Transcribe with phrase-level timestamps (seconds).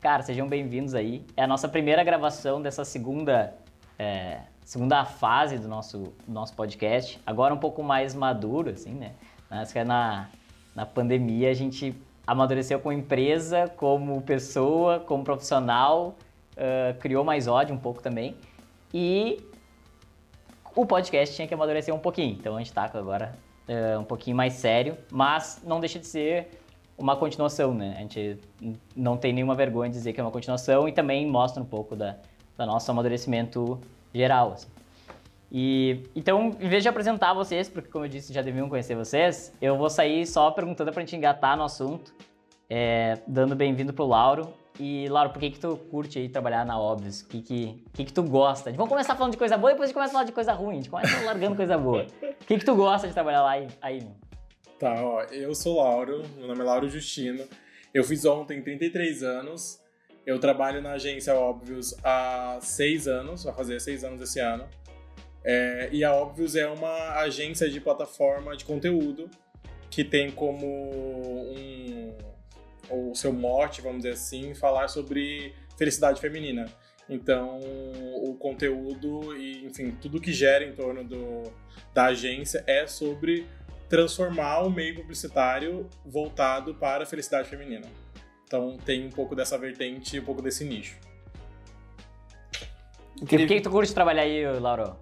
[0.00, 1.22] Cara, sejam bem-vindos aí.
[1.36, 3.54] É a nossa primeira gravação dessa segunda,
[3.98, 7.20] é, segunda fase do nosso, nosso podcast.
[7.26, 9.12] Agora um pouco mais maduro, assim, né?
[9.50, 10.30] Mas que na,
[10.74, 11.94] na pandemia a gente
[12.26, 16.16] amadureceu como empresa, como pessoa, como profissional,
[16.56, 18.34] uh, criou mais ódio um pouco também.
[18.94, 19.44] E
[20.74, 22.38] o podcast tinha que amadurecer um pouquinho.
[22.40, 23.34] Então a gente tá agora
[23.68, 26.58] uh, um pouquinho mais sério, mas não deixa de ser
[27.00, 27.94] uma continuação, né?
[27.96, 28.38] A gente
[28.94, 31.96] não tem nenhuma vergonha de dizer que é uma continuação e também mostra um pouco
[31.96, 32.16] da,
[32.56, 33.80] da nosso amadurecimento
[34.14, 34.52] geral.
[34.52, 34.68] Assim.
[35.50, 39.52] E então, em vez de apresentar vocês, porque como eu disse, já deviam conhecer vocês,
[39.60, 42.14] eu vou sair só perguntando pra gente engatar no assunto,
[42.68, 44.52] é, dando bem-vindo pro Lauro.
[44.78, 47.20] E, Lauro, por que que tu curte aí trabalhar na Óbvios?
[47.20, 48.70] O que que, que que tu gosta?
[48.72, 50.74] Vamos começar falando de coisa boa, depois a gente começa a falar de coisa ruim.
[50.74, 52.06] A gente começa largando coisa boa.
[52.22, 54.29] O que que tu gosta de trabalhar lá aí, aí meu?
[54.80, 57.46] Tá, ó, eu sou Lauro, meu nome é Lauro Justino.
[57.92, 59.78] Eu fiz ontem 33 anos.
[60.24, 64.66] Eu trabalho na agência Óbvios há seis anos, vai fazer seis anos esse ano.
[65.44, 69.28] É, e a Óbvios é uma agência de plataforma de conteúdo
[69.90, 72.16] que tem como um,
[72.88, 76.64] o seu mote, vamos dizer assim, falar sobre felicidade feminina.
[77.06, 77.58] Então,
[78.22, 81.42] o conteúdo e, enfim, tudo que gera em torno do,
[81.92, 83.46] da agência é sobre
[83.90, 87.86] transformar o meio publicitário voltado para a felicidade feminina.
[88.44, 90.96] Então tem um pouco dessa vertente, um pouco desse nicho.
[93.16, 94.96] E por que, tu curte trabalhar aí, Lauro?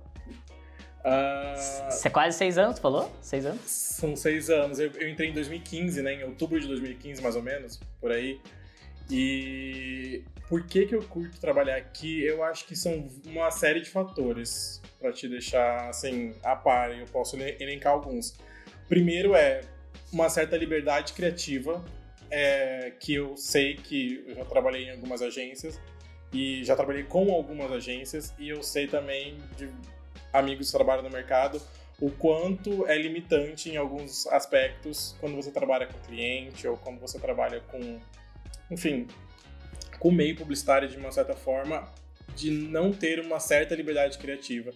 [1.05, 2.05] Uh...
[2.05, 3.13] é quase seis anos, tu falou?
[3.21, 3.61] Seis anos?
[3.67, 4.81] São seis anos.
[4.81, 6.15] Eu, eu, entrei em 2015, né?
[6.15, 8.41] Em outubro de 2015, mais ou menos, por aí.
[9.11, 12.25] E por que que eu curto trabalhar aqui?
[12.25, 16.91] Eu acho que são uma série de fatores para te deixar assim a par.
[16.91, 18.37] Eu posso elencar alguns.
[18.89, 19.61] Primeiro é
[20.13, 21.85] uma certa liberdade criativa,
[22.31, 25.81] é, que eu sei que eu já trabalhei em algumas agências
[26.33, 29.69] e já trabalhei com algumas agências e eu sei também de
[30.33, 31.61] amigos que trabalham no mercado
[32.01, 37.19] o quanto é limitante em alguns aspectos quando você trabalha com cliente ou quando você
[37.19, 37.99] trabalha com,
[38.71, 39.09] enfim,
[39.99, 41.93] com meio publicitário de uma certa forma,
[42.37, 44.73] de não ter uma certa liberdade criativa.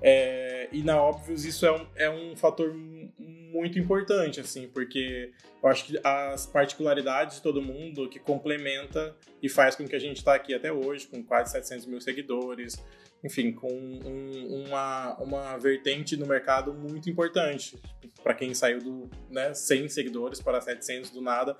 [0.00, 2.72] É, e na Óbvios isso é um, é um fator
[3.18, 5.32] muito importante, assim, porque
[5.62, 9.98] eu acho que as particularidades de todo mundo que complementa e faz com que a
[9.98, 12.76] gente está aqui até hoje, com quase 700 mil seguidores,
[13.24, 17.76] enfim, com um, uma, uma vertente no mercado muito importante.
[18.22, 21.56] Para quem saiu do né, 100 seguidores para 700 do nada,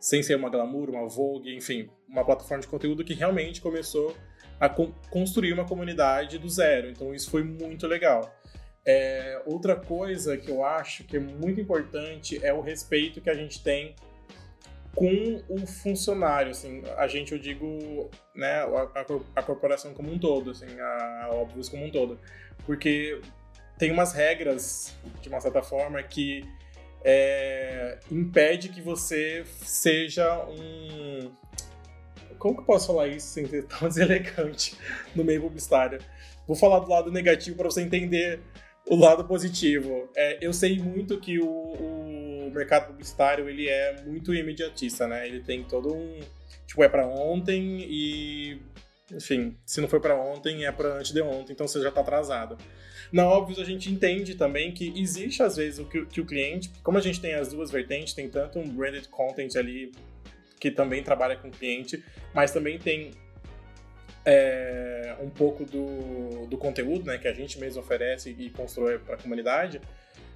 [0.00, 4.16] sem ser uma glamour, uma Vogue, enfim, uma plataforma de conteúdo que realmente começou
[4.60, 6.88] a construir uma comunidade do zero.
[6.90, 8.34] Então isso foi muito legal.
[8.84, 13.34] É, outra coisa que eu acho que é muito importante é o respeito que a
[13.34, 13.94] gente tem
[14.94, 20.50] com o funcionário, assim, a gente, eu digo, né, a, a corporação como um todo,
[20.50, 22.20] assim, a, a como um todo,
[22.66, 23.18] porque
[23.78, 26.44] tem umas regras, de uma certa forma, que
[27.02, 31.32] é, impede que você seja um...
[32.42, 34.76] Como que eu posso falar isso sem ser tão deselegante
[35.14, 36.00] no meio publicitário?
[36.44, 38.40] Vou falar do lado negativo para você entender
[38.84, 40.10] o lado positivo.
[40.16, 45.24] É, eu sei muito que o, o, mercado publicitário ele é muito imediatista, né?
[45.24, 46.18] Ele tem todo um
[46.66, 48.60] tipo é para ontem e
[49.12, 52.00] enfim, se não foi para ontem é para antes de ontem, então você já está
[52.00, 52.58] atrasado.
[53.12, 56.72] Na óbvio a gente entende também que existe às vezes o que, que o cliente,
[56.82, 59.92] como a gente tem as duas vertentes, tem tanto um branded content ali
[60.62, 63.10] que também trabalha com cliente, mas também tem
[64.24, 69.16] é, um pouco do, do conteúdo né, que a gente mesmo oferece e constrói para
[69.16, 69.80] a comunidade,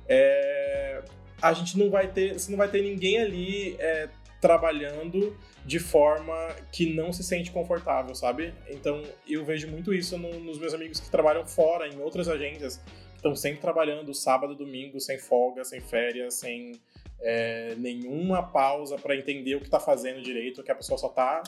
[0.08, 1.00] é,
[1.40, 4.08] a gente não vai ter, você não vai ter ninguém ali é,
[4.40, 6.34] trabalhando de forma
[6.72, 8.52] que não se sente confortável, sabe?
[8.68, 12.78] Então eu vejo muito isso no, nos meus amigos que trabalham fora, em outras agências,
[12.78, 16.72] que estão sempre trabalhando sábado, domingo, sem folga, sem férias, sem
[17.20, 21.42] é, nenhuma pausa para entender o que está fazendo direito, que a pessoa só está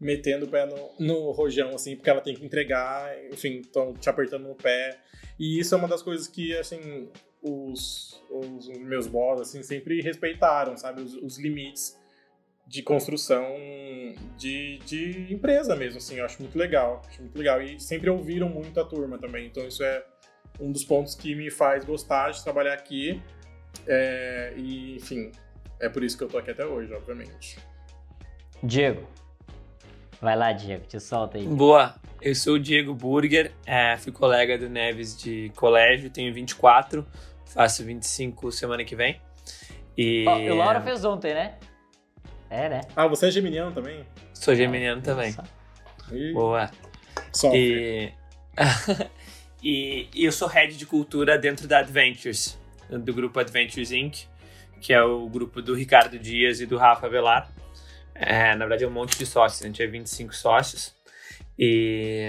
[0.00, 4.10] metendo o pé no, no rojão, assim, porque ela tem que entregar, enfim, estão te
[4.10, 4.98] apertando no pé.
[5.38, 7.08] E isso é uma das coisas que, assim,
[7.40, 11.02] os, os meus boss, assim, sempre respeitaram, sabe?
[11.02, 11.96] Os, os limites
[12.66, 13.44] de construção
[14.36, 17.62] de, de empresa mesmo, assim, eu acho muito legal, acho muito legal.
[17.62, 20.04] E sempre ouviram muito a turma também, então isso é
[20.60, 23.22] um dos pontos que me faz gostar de trabalhar aqui.
[23.86, 25.32] É, e, enfim,
[25.80, 27.58] é por isso que eu tô aqui até hoje, obviamente.
[28.62, 29.06] Diego,
[30.22, 31.44] Vai lá, Diego, te solta aí.
[31.48, 37.04] Boa, eu sou o Diego Burger, é, fui colega do Neves de colégio, tenho 24,
[37.44, 39.20] faço 25 semana que vem.
[39.98, 41.54] E oh, o Laura fez ontem, né?
[42.48, 42.82] É, né?
[42.94, 44.06] Ah, você é geminiano também?
[44.32, 45.34] Sou geminiano também.
[46.12, 46.32] E...
[46.32, 46.70] Boa.
[47.32, 47.58] Sofre.
[47.58, 48.12] E...
[49.60, 50.08] e...
[50.14, 52.56] e eu sou head de cultura dentro da Adventures,
[52.90, 54.26] do grupo Adventures Inc.,
[54.80, 57.50] que é o grupo do Ricardo Dias e do Rafa Velar.
[58.14, 60.94] É, na verdade, é um monte de sócios, a gente é 25 sócios.
[61.58, 62.28] E,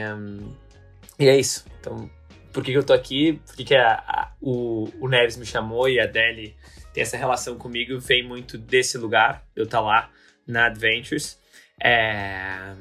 [1.19, 1.65] e é isso.
[1.79, 2.09] Então,
[2.51, 3.41] por que, eu tô aqui?
[3.45, 6.55] Por que, que a, a, o, o Neves me chamou e a Deli
[6.94, 8.00] tem essa relação comigo?
[8.00, 10.09] Vem muito desse lugar, eu tá lá
[10.47, 11.39] na Adventures.
[11.81, 12.73] É...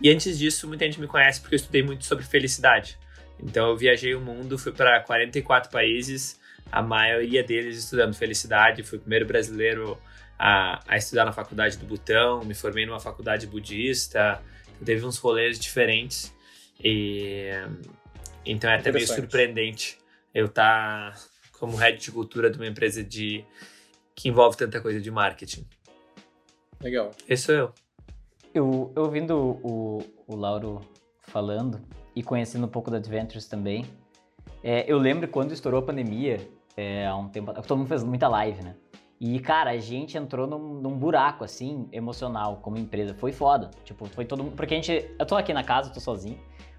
[0.00, 2.96] E antes disso, muita gente me conhece porque eu estudei muito sobre felicidade.
[3.42, 6.38] Então, eu viajei o mundo, fui para 44 países,
[6.70, 8.82] a maioria deles estudando felicidade.
[8.82, 9.98] Fui o primeiro brasileiro
[10.38, 14.40] a, a estudar na faculdade do Butão, me formei numa faculdade budista.
[14.84, 16.34] Teve uns rolês diferentes.
[16.82, 17.50] E
[18.46, 19.98] então é até meio surpreendente
[20.32, 21.20] eu estar tá
[21.58, 23.44] como head de cultura de uma empresa de
[24.14, 25.66] que envolve tanta coisa de marketing.
[26.80, 27.10] Legal.
[27.28, 27.74] Esse sou eu.
[28.54, 30.80] Eu, eu ouvindo o, o Lauro
[31.22, 31.80] falando
[32.18, 33.86] e conhecendo um pouco da Adventures também,
[34.60, 36.40] é, eu lembro quando estourou a pandemia,
[36.76, 38.74] é, há um tempo, todo mundo fez muita live, né?
[39.20, 43.14] E, cara, a gente entrou num, num, buraco, assim, emocional, como empresa.
[43.14, 43.70] Foi foda.
[43.84, 44.54] Tipo, foi todo mundo.
[44.54, 45.10] Porque a gente.
[45.18, 46.38] Eu tô aqui na casa, tô sozinho.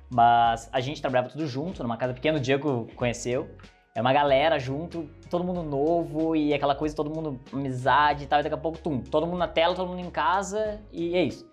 [0.09, 2.38] Mas a gente trabalhava tudo junto, numa casa pequena.
[2.38, 3.50] O Diego conheceu.
[3.94, 8.39] É uma galera junto, todo mundo novo e aquela coisa, todo mundo amizade e tal.
[8.39, 11.24] E daqui a pouco, tum, todo mundo na tela, todo mundo em casa e é
[11.24, 11.45] isso.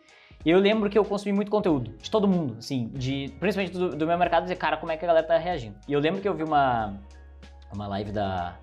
[0.47, 3.97] E eu lembro que eu consumi muito conteúdo, de todo mundo, assim, de, principalmente do,
[3.97, 5.75] do meu mercado, dizer, cara, como é que a galera tá reagindo.
[5.89, 6.95] E eu lembro que eu vi uma,
[7.75, 8.57] uma live da,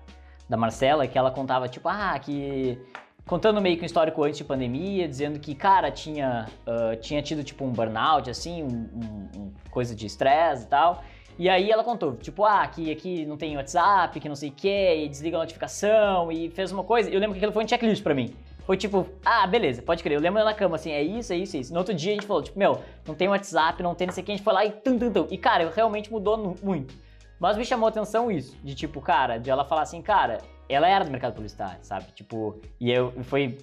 [0.48, 2.80] da Marcela que ela contava, tipo, ah, que.
[3.26, 7.44] Contando meio que um histórico antes de pandemia, dizendo que, cara, tinha, uh, tinha tido
[7.44, 11.02] tipo um burnout, assim, um, um, um coisa de estresse e tal.
[11.38, 14.52] E aí ela contou, tipo, ah, que aqui não tem WhatsApp, que não sei o
[14.52, 17.10] que, e desliga a notificação, e fez uma coisa.
[17.10, 18.34] Eu lembro que aquilo foi um checklist pra mim.
[18.66, 20.16] Foi tipo, ah, beleza, pode crer.
[20.16, 21.72] Eu lembro na cama, assim, é isso, é isso, é isso.
[21.72, 24.22] No outro dia a gente falou, tipo, meu, não tem WhatsApp, não tem não sei
[24.22, 25.26] o que, a gente foi lá e tum, tum, tum.
[25.30, 26.94] E, cara, realmente mudou muito.
[27.38, 30.38] Mas me chamou atenção isso, de tipo, cara, de ela falar assim, cara,
[30.68, 32.06] ela era do mercado publicitário, sabe?
[32.14, 33.58] Tipo, e eu foi.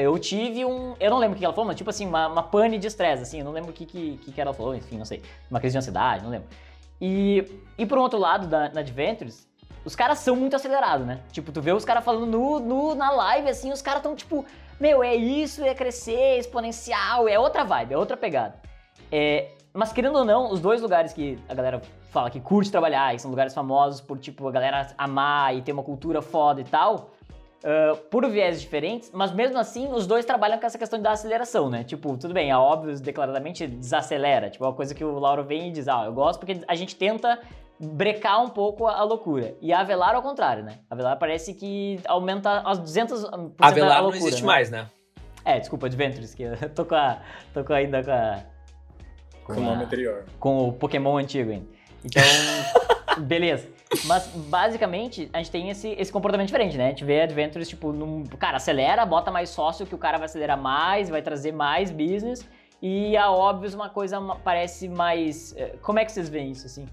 [0.00, 0.94] Eu tive um.
[1.00, 3.22] Eu não lembro o que ela falou, mas tipo assim, uma, uma pane de estresse,
[3.22, 5.20] assim, eu não lembro o que, que, que ela falou, enfim, não sei.
[5.50, 6.48] Uma crise de ansiedade, não lembro.
[7.00, 7.44] E,
[7.76, 9.48] e por outro lado, da, na Adventures,
[9.84, 11.20] os caras são muito acelerados, né?
[11.32, 14.44] Tipo, tu vê os caras falando no, no, na live, assim, os caras tão tipo,
[14.80, 18.54] meu, é isso, é crescer, é exponencial, é outra vibe, é outra pegada.
[19.10, 21.80] É, mas querendo ou não, os dois lugares que a galera
[22.10, 25.72] fala que curte trabalhar, e são lugares famosos por, tipo, a galera amar e ter
[25.72, 27.10] uma cultura foda e tal,
[27.62, 31.70] uh, por viés diferentes, mas mesmo assim, os dois trabalham com essa questão da aceleração,
[31.70, 31.84] né?
[31.84, 35.68] Tipo, tudo bem, a óbvio declaradamente desacelera, tipo, é uma coisa que o Lauro vem
[35.68, 37.38] e diz, ah, eu gosto porque a gente tenta
[37.82, 39.56] brecar um pouco a, loucura.
[39.60, 40.78] E a Avelar ao contrário, né?
[40.88, 44.46] A Avelar parece que aumenta as 200% a Avelar a loucura, não existe né?
[44.46, 44.86] mais, né?
[45.44, 47.18] É, desculpa, Adventures, que eu tô, com a,
[47.52, 48.44] tô com ainda com a...
[49.44, 50.24] Com, com o nome anterior.
[50.38, 51.66] Com o Pokémon antigo ainda.
[52.04, 52.22] Então,
[53.26, 53.68] beleza.
[54.04, 56.86] Mas, basicamente, a gente tem esse, esse comportamento diferente, né?
[56.86, 60.26] A gente vê Adventures, tipo, num, cara, acelera, bota mais sócio que o cara vai
[60.26, 62.48] acelerar mais, vai trazer mais business.
[62.80, 65.52] E a Óbvios uma coisa parece mais...
[65.56, 66.86] Eh, como é que vocês veem isso, assim?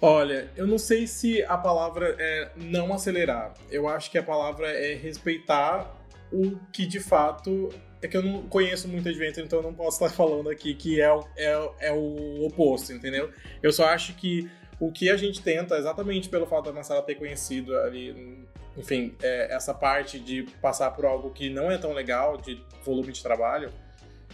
[0.00, 3.54] Olha, eu não sei se a palavra é não acelerar.
[3.70, 5.90] Eu acho que a palavra é respeitar
[6.32, 7.70] o que de fato.
[8.02, 11.00] É que eu não conheço muito Adventure, então eu não posso estar falando aqui que
[11.00, 13.30] é, é, é o oposto, entendeu?
[13.62, 17.14] Eu só acho que o que a gente tenta, exatamente pelo fato da Marcela ter
[17.14, 22.36] conhecido ali, enfim, é, essa parte de passar por algo que não é tão legal,
[22.36, 23.72] de volume de trabalho,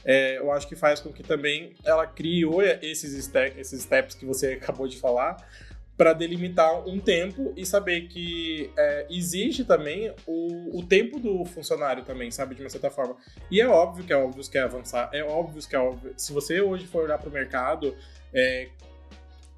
[0.05, 4.27] é, eu acho que faz com que também ela criou esses, ste esses steps que
[4.27, 5.37] você acabou de falar,
[5.97, 12.03] para delimitar um tempo e saber que é, existe também o, o tempo do funcionário
[12.03, 13.17] também, sabe, de uma certa forma.
[13.51, 16.13] E é óbvio que é óbvio que é avançar, é óbvio que é óbvio.
[16.17, 17.95] Se você hoje for olhar para o mercado,
[18.33, 18.69] é,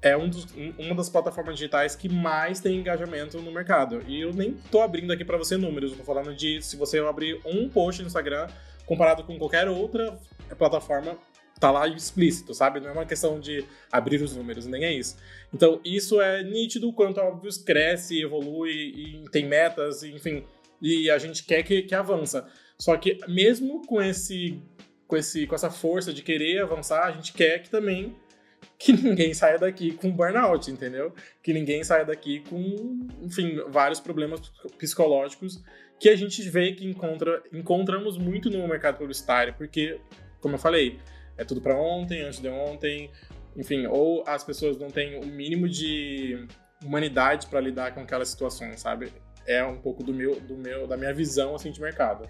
[0.01, 0.45] é um dos,
[0.77, 4.03] uma das plataformas digitais que mais tem engajamento no mercado.
[4.07, 6.99] E eu nem tô abrindo aqui para você números, eu tô falando de se você
[6.99, 8.47] abrir um post no Instagram
[8.85, 10.15] comparado com qualquer outra
[10.55, 11.17] plataforma,
[11.59, 12.79] tá lá explícito, sabe?
[12.79, 15.15] Não é uma questão de abrir os números, nem é isso.
[15.53, 20.43] Então, isso é nítido quanto a Obvious cresce, evolui e tem metas, enfim,
[20.81, 22.45] e a gente quer que, que avança.
[22.77, 24.61] Só que mesmo com esse
[25.07, 28.15] com esse com essa força de querer avançar, a gente quer que também
[28.77, 31.13] que ninguém saia daqui com burnout, entendeu?
[31.41, 34.41] Que ninguém saia daqui com, enfim, vários problemas
[34.77, 35.63] psicológicos
[35.99, 39.99] que a gente vê que encontra, encontramos muito no mercado publicitário, porque,
[40.45, 40.99] como eu falei,
[41.39, 43.09] é tudo para ontem, antes de ontem,
[43.57, 46.45] enfim, ou as pessoas não têm o mínimo de
[46.85, 49.11] humanidade para lidar com aquelas situações, sabe?
[49.47, 52.29] É um pouco do meu, do meu, da minha visão assim de mercado.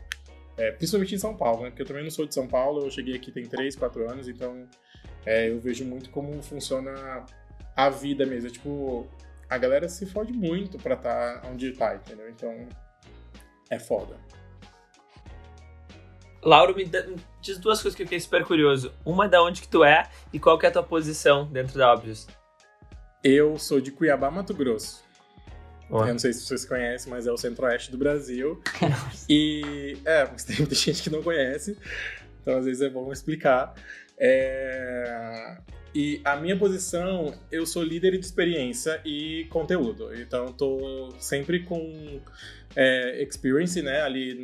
[0.56, 1.72] É, principalmente em São Paulo, né?
[1.72, 4.30] Porque eu também não sou de São Paulo, eu cheguei aqui tem 3, 4 anos,
[4.30, 4.66] então
[5.26, 7.26] é, eu vejo muito como funciona
[7.76, 8.48] a vida mesmo.
[8.48, 9.06] É, tipo,
[9.50, 12.30] a galera se fode muito pra estar tá onde tá, entendeu?
[12.30, 12.66] Então,
[13.70, 14.16] é foda.
[16.46, 16.90] Lauro, me,
[17.42, 18.94] diz duas coisas que eu fiquei super curioso.
[19.04, 21.78] Uma é da onde que tu é e qual que é a tua posição dentro
[21.80, 22.28] da Obvious.
[23.24, 25.04] Eu sou de Cuiabá, Mato Grosso.
[25.90, 28.62] Eu não sei se vocês conhecem, mas é o centro-oeste do Brasil.
[29.28, 31.78] e, é, mas tem muita gente que não conhece,
[32.42, 33.74] então às vezes é bom explicar.
[34.18, 35.58] É...
[35.96, 40.14] E a minha posição, eu sou líder de experiência e conteúdo.
[40.14, 42.20] Então, tô sempre com
[42.75, 44.38] é, experience, né, ali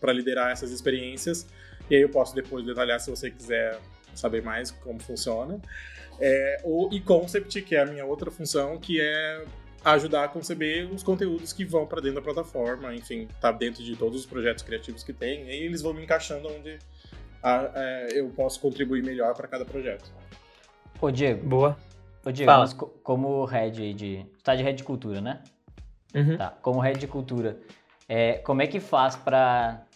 [0.00, 1.46] para liderar essas experiências.
[1.88, 3.78] E aí eu posso depois detalhar se você quiser
[4.16, 5.60] saber mais como funciona.
[6.20, 9.44] É, o e-concept, que é a minha outra função, que é
[9.84, 13.94] ajudar a conceber os conteúdos que vão para dentro da plataforma, enfim, tá dentro de
[13.94, 16.80] todos os projetos criativos que tem, e eles vão me encaixando onde
[17.40, 20.10] a, é, eu posso contribuir melhor para cada projeto.
[21.00, 21.46] Ô Diego.
[21.46, 21.76] Boa.
[22.24, 22.68] Ô Diego, Fala.
[23.02, 24.26] como head de.
[24.38, 25.40] Tu tá de head de cultura, né?
[26.14, 26.36] Uhum.
[26.36, 26.50] Tá.
[26.62, 27.58] Como head de cultura,
[28.08, 29.86] é, como é que faz para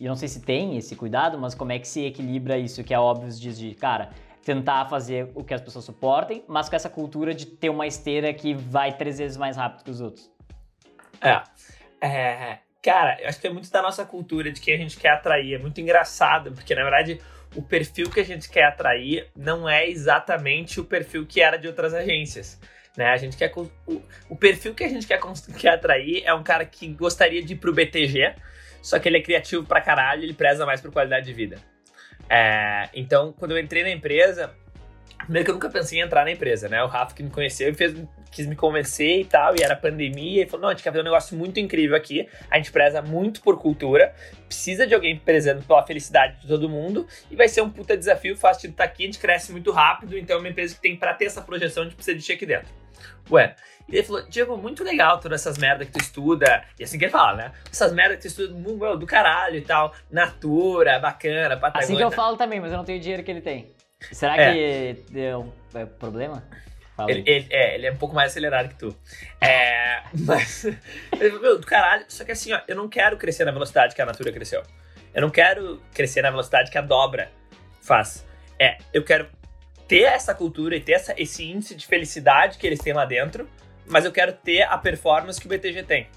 [0.00, 2.84] e eu não sei se tem esse cuidado, mas como é que se equilibra isso
[2.84, 4.10] que é óbvio diz de, cara,
[4.44, 8.32] tentar fazer o que as pessoas suportem, mas com essa cultura de ter uma esteira
[8.32, 10.30] que vai três vezes mais rápido que os outros.
[11.20, 11.42] É.
[12.06, 15.10] é cara, eu acho que é muito da nossa cultura de que a gente quer
[15.10, 15.54] atrair.
[15.54, 17.20] É muito engraçado, porque na verdade
[17.54, 21.66] o perfil que a gente quer atrair não é exatamente o perfil que era de
[21.66, 22.60] outras agências.
[22.96, 23.06] Né?
[23.06, 25.20] A gente quer o, o perfil que a gente quer,
[25.56, 28.34] quer atrair é um cara que gostaria de ir pro BTG,
[28.82, 31.58] só que ele é criativo pra caralho, ele preza mais por qualidade de vida.
[32.28, 34.52] É, então, quando eu entrei na empresa,
[35.18, 36.82] primeiro que eu nunca pensei em entrar na empresa, né?
[36.82, 37.94] O Rafa que me conheceu fez,
[38.30, 41.00] quis me convencer e tal, e era pandemia, e falou: não, a gente quer fazer
[41.00, 44.14] um negócio muito incrível aqui, a gente preza muito por cultura,
[44.46, 48.36] precisa de alguém prezando pela felicidade de todo mundo, e vai ser um puta desafio,
[48.36, 50.96] fácil de estar aqui, a gente cresce muito rápido, então é uma empresa que tem
[50.96, 52.68] para ter essa projeção, a gente precisa de ti aqui dentro.
[53.30, 53.54] Ué,
[53.88, 56.64] e ele falou, Diego, muito legal todas essas merdas que tu estuda.
[56.78, 57.52] E assim que ele fala, né?
[57.70, 59.94] Essas merdas que tu estuda, meu, do caralho e tal.
[60.10, 61.84] Natura, bacana, Patagônia.
[61.84, 63.72] Assim que eu falo também, mas eu não tenho o dinheiro que ele tem.
[64.12, 64.52] Será é.
[64.52, 66.42] que deu é problema?
[67.06, 68.96] Ele, ele, é, ele é um pouco mais acelerado que tu.
[69.40, 70.66] É, mas,
[71.18, 72.04] meu, do caralho.
[72.08, 74.62] Só que assim, ó, eu não quero crescer na velocidade que a Natura cresceu.
[75.14, 77.30] Eu não quero crescer na velocidade que a Dobra
[77.80, 78.26] faz.
[78.58, 79.28] É, eu quero
[79.86, 83.48] ter essa cultura e ter essa, esse índice de felicidade que eles têm lá dentro,
[83.86, 86.08] mas eu quero ter a performance que o BTG tem.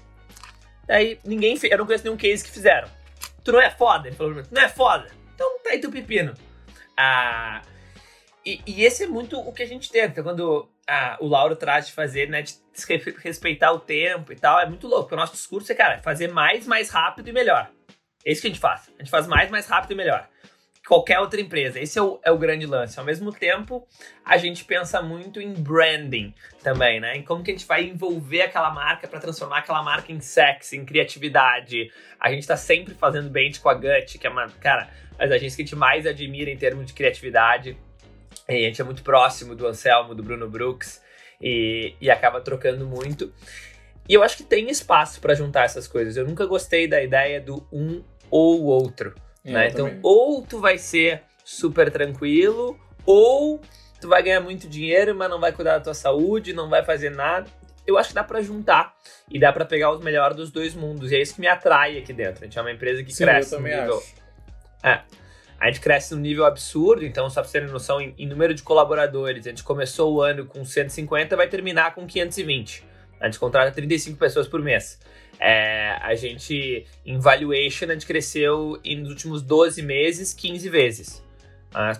[0.86, 2.88] Daí ninguém eu não conheço nenhum case que fizeram.
[3.42, 4.08] Tu não é foda?
[4.08, 5.08] Ele falou, não é foda?
[5.34, 6.34] Então tá aí teu pepino.
[6.96, 7.62] Ah,
[8.44, 10.22] e, e, esse é muito o que a gente tenta.
[10.22, 12.54] Quando ah, o Lauro traz de fazer, né, de
[13.22, 15.04] respeitar o tempo e tal, é muito louco.
[15.04, 17.70] Porque o nosso discurso é, cara, fazer mais, mais rápido e melhor.
[18.24, 18.90] É isso que a gente faz.
[18.96, 20.28] A gente faz mais, mais rápido e melhor
[20.86, 21.80] qualquer outra empresa.
[21.80, 22.98] Esse é o, é o grande lance.
[22.98, 23.86] Ao mesmo tempo,
[24.24, 27.16] a gente pensa muito em branding também, né?
[27.16, 30.76] Em como que a gente vai envolver aquela marca para transformar aquela marca em sexy,
[30.76, 31.90] em criatividade.
[32.18, 35.56] A gente tá sempre fazendo bench com a Gut, que é uma, cara, as agências
[35.56, 37.76] que a gente mais admira em termos de criatividade.
[38.48, 41.00] A gente é muito próximo do Anselmo, do Bruno Brooks
[41.40, 43.32] e, e acaba trocando muito.
[44.08, 46.16] E eu acho que tem espaço para juntar essas coisas.
[46.16, 49.14] Eu nunca gostei da ideia do um ou outro.
[49.44, 49.68] É, né?
[49.68, 50.00] Então, também.
[50.02, 53.60] ou tu vai ser super tranquilo, ou
[54.00, 57.10] tu vai ganhar muito dinheiro, mas não vai cuidar da tua saúde, não vai fazer
[57.10, 57.48] nada.
[57.86, 58.94] Eu acho que dá para juntar
[59.30, 61.10] e dá para pegar os melhores dos dois mundos.
[61.10, 62.42] E é isso que me atrai aqui dentro.
[62.42, 63.98] A gente é uma empresa que Sim, cresce no nível.
[63.98, 64.14] Acho.
[64.84, 65.02] É.
[65.62, 68.52] A gente cresce num nível absurdo, então, só pra vocês terem noção, em, em, número
[68.52, 72.82] de colaboradores, a gente começou o ano com 150, vai terminar com 520.
[73.20, 74.98] A gente contrata 35 pessoas por mês.
[75.38, 81.24] É, a gente, em valuation, a gente cresceu nos últimos 12 meses 15 vezes.
[81.72, 81.92] Ah,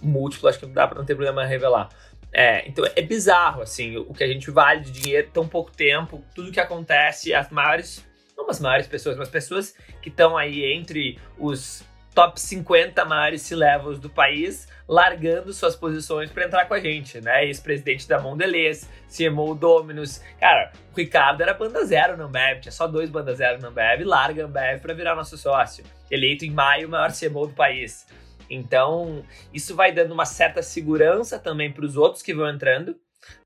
[0.00, 1.88] múltiplo, acho que dá para não ter problema revelar.
[2.32, 6.22] É, então é bizarro, assim, o que a gente vale de dinheiro tão pouco tempo,
[6.32, 11.18] tudo que acontece, as maiores, não as maiores pessoas, mas pessoas que estão aí entre
[11.36, 11.82] os
[12.14, 17.44] top 50 maiores C-levels do país, largando suas posições para entrar com a gente, né?
[17.46, 20.22] Ex-presidente da Mondelez, CMO Dominus.
[20.38, 24.04] Cara, o Ricardo era banda zero no Ambev, tinha só dois banda zero no Ambev,
[24.04, 25.84] larga Ambev para virar nosso sócio.
[26.10, 28.06] Eleito em maio o maior CMO do país.
[28.48, 32.96] Então, isso vai dando uma certa segurança também para os outros que vão entrando.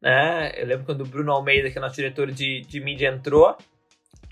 [0.03, 0.53] Né?
[0.57, 3.57] Eu lembro quando o Bruno Almeida, que é nosso diretor de, de mídia, entrou,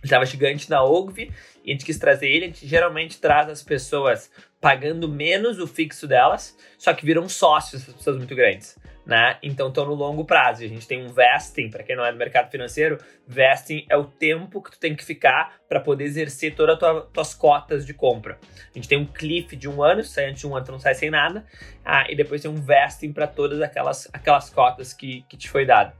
[0.02, 1.33] estava gigante na Ogvi,
[1.66, 2.44] e a gente quis trazer ele.
[2.44, 4.30] A gente geralmente traz as pessoas
[4.61, 9.38] pagando menos o fixo delas, só que viram sócios essas pessoas muito grandes né?
[9.40, 10.64] Então estão no longo prazo.
[10.64, 14.04] A gente tem um vesting, para quem não é do mercado financeiro, vesting é o
[14.04, 17.94] tempo que tu tem que ficar para poder exercer todas as tua, tuas cotas de
[17.94, 18.38] compra.
[18.42, 20.80] A gente tem um cliff de um ano, sai antes de um ano tu não
[20.80, 21.46] sai sem nada,
[21.85, 25.64] ah, e depois tem um vesting para todas aquelas, aquelas cotas que, que te foi
[25.64, 25.92] dado.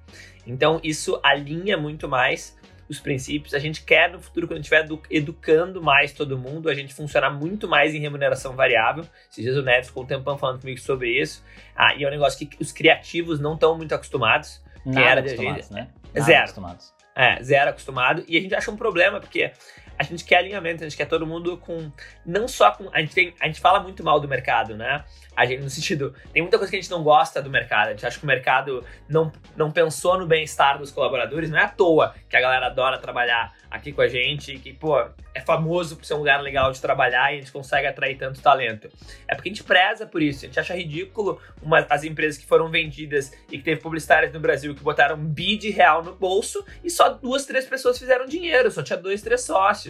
[0.45, 2.57] Então isso alinha muito mais
[2.89, 3.55] os princípios.
[3.55, 7.69] A gente quer no futuro, quando estiver educando mais todo mundo, a gente funcionar muito
[7.69, 9.05] mais em remuneração variável.
[9.31, 11.45] Esses dias o Neves ficou um tempão falando comigo sobre isso.
[11.75, 14.63] Ah, e é um negócio que os criativos não estão muito acostumados.
[14.85, 15.89] Nada era acostumados, gente, né?
[16.15, 16.43] Nada zero.
[16.43, 16.95] Acostumados.
[17.15, 18.25] É, zero acostumado.
[18.29, 19.51] E a gente acha um problema, porque
[19.99, 21.91] a gente quer alinhamento, a gente quer todo mundo com.
[22.25, 22.89] Não só com.
[22.93, 25.05] A gente, tem, a gente fala muito mal do mercado, né?
[25.35, 27.89] A gente, no sentido, tem muita coisa que a gente não gosta do mercado.
[27.89, 31.51] A gente acha que o mercado não, não pensou no bem-estar dos colaboradores.
[31.51, 34.99] Não é à toa que a galera adora trabalhar aqui com a gente, que, pô,
[35.35, 38.41] é famoso por ser um lugar legal de trabalhar e a gente consegue atrair tanto
[38.41, 38.89] talento.
[39.29, 40.45] É porque a gente preza por isso.
[40.45, 44.41] A gente acha ridículo uma, as empresas que foram vendidas e que teve publicitárias no
[44.41, 48.83] Brasil que botaram bid real no bolso e só duas, três pessoas fizeram dinheiro, só
[48.83, 49.86] tinha dois, três sócios.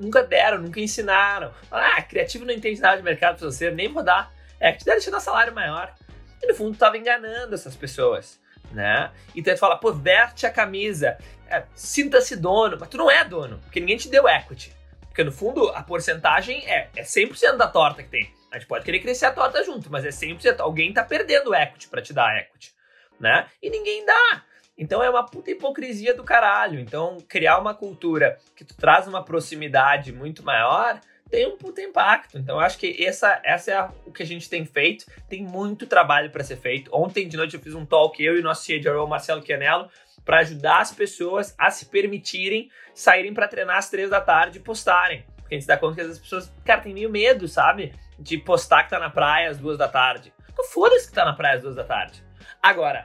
[0.00, 1.52] Nunca deram, nunca ensinaram.
[1.70, 5.00] Ah, criativo não entende nada de mercado financeiro, nem vou dar é que te deve
[5.00, 5.94] te dar salário maior.
[6.42, 8.40] E no fundo estava enganando essas pessoas,
[8.72, 9.10] né?
[9.34, 13.58] Então ele fala, pô, verte a camisa, é, sinta-se dono, mas tu não é dono,
[13.60, 14.74] porque ninguém te deu equity.
[15.02, 18.34] Porque no fundo a porcentagem é, é 100% da torta que tem.
[18.50, 20.60] A gente pode querer crescer a torta junto, mas é 100%.
[20.60, 22.74] Alguém tá perdendo equity para te dar equity,
[23.18, 23.48] né?
[23.62, 24.44] E ninguém dá.
[24.76, 26.78] Então é uma puta hipocrisia do caralho.
[26.80, 32.38] Então criar uma cultura que tu traz uma proximidade muito maior tem um puta impacto.
[32.38, 35.06] Então, eu acho que essa, essa é a, o que a gente tem feito.
[35.28, 36.90] Tem muito trabalho para ser feito.
[36.94, 39.90] Ontem de noite eu fiz um talk, eu e o nosso CHRO, Marcelo Chianello,
[40.24, 44.62] para ajudar as pessoas a se permitirem saírem para treinar às três da tarde e
[44.62, 45.24] postarem.
[45.36, 47.92] Porque a gente dá conta que as pessoas, cara, tem meio medo, sabe?
[48.18, 50.32] De postar que tá na praia às duas da tarde.
[50.52, 52.24] Então foda-se que tá na praia às duas da tarde.
[52.62, 53.04] Agora,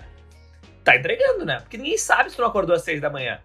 [0.83, 1.59] tá entregando, né?
[1.59, 3.39] Porque ninguém sabe se tu não acordou às seis da manhã.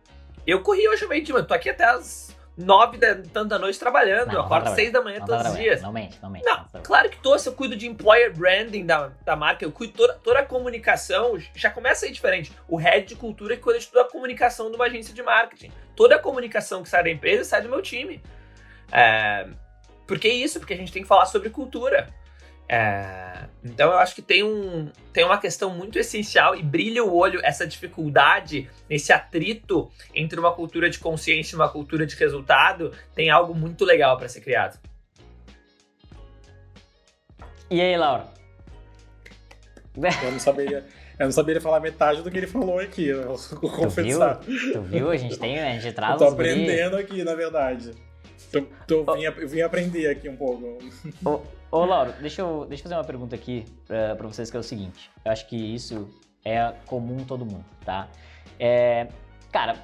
[0.47, 2.27] Eu corri hoje meio dia, tô aqui até as
[2.57, 4.29] nove da, tanto da noite trabalhando.
[4.29, 5.83] Não, eu acordo seis da manhã todos os dias.
[5.83, 6.45] Não mente, não mente.
[6.45, 9.71] Não, não claro que tô, se eu cuido de employer branding da, da marca, eu
[9.71, 12.53] cuido toda, toda a comunicação, já começa aí diferente.
[12.67, 15.23] O head de cultura é que cuida de toda a comunicação de uma agência de
[15.23, 15.71] marketing.
[15.95, 18.23] Toda a comunicação que sai da empresa sai do meu time.
[18.91, 19.47] É,
[20.07, 20.59] por que isso?
[20.59, 22.09] Porque a gente tem que falar sobre cultura.
[22.69, 27.15] É, então eu acho que tem, um, tem uma questão muito essencial e brilha o
[27.15, 32.93] olho essa dificuldade, esse atrito entre uma cultura de consciência e uma cultura de resultado,
[33.15, 34.79] tem algo muito legal para ser criado.
[37.71, 38.27] E aí, Laura?
[39.97, 40.85] Eu não saberia,
[41.19, 44.37] eu não saberia falar metade do que ele falou aqui, eu vou confessar.
[44.37, 44.73] Tu viu?
[44.73, 45.11] Tu viu?
[45.11, 47.93] A gente tem, a gente traz Eu tô aprendendo aqui, na verdade.
[48.53, 50.79] Tô, tô, vim, vim aprender aqui um pouco.
[51.25, 51.41] Ô,
[51.85, 54.63] Lauro, deixa eu, deixa eu fazer uma pergunta aqui pra, pra vocês, que é o
[54.63, 55.11] seguinte.
[55.25, 56.09] Eu acho que isso
[56.45, 58.09] é comum todo mundo, tá?
[58.59, 59.09] É,
[59.51, 59.77] cara,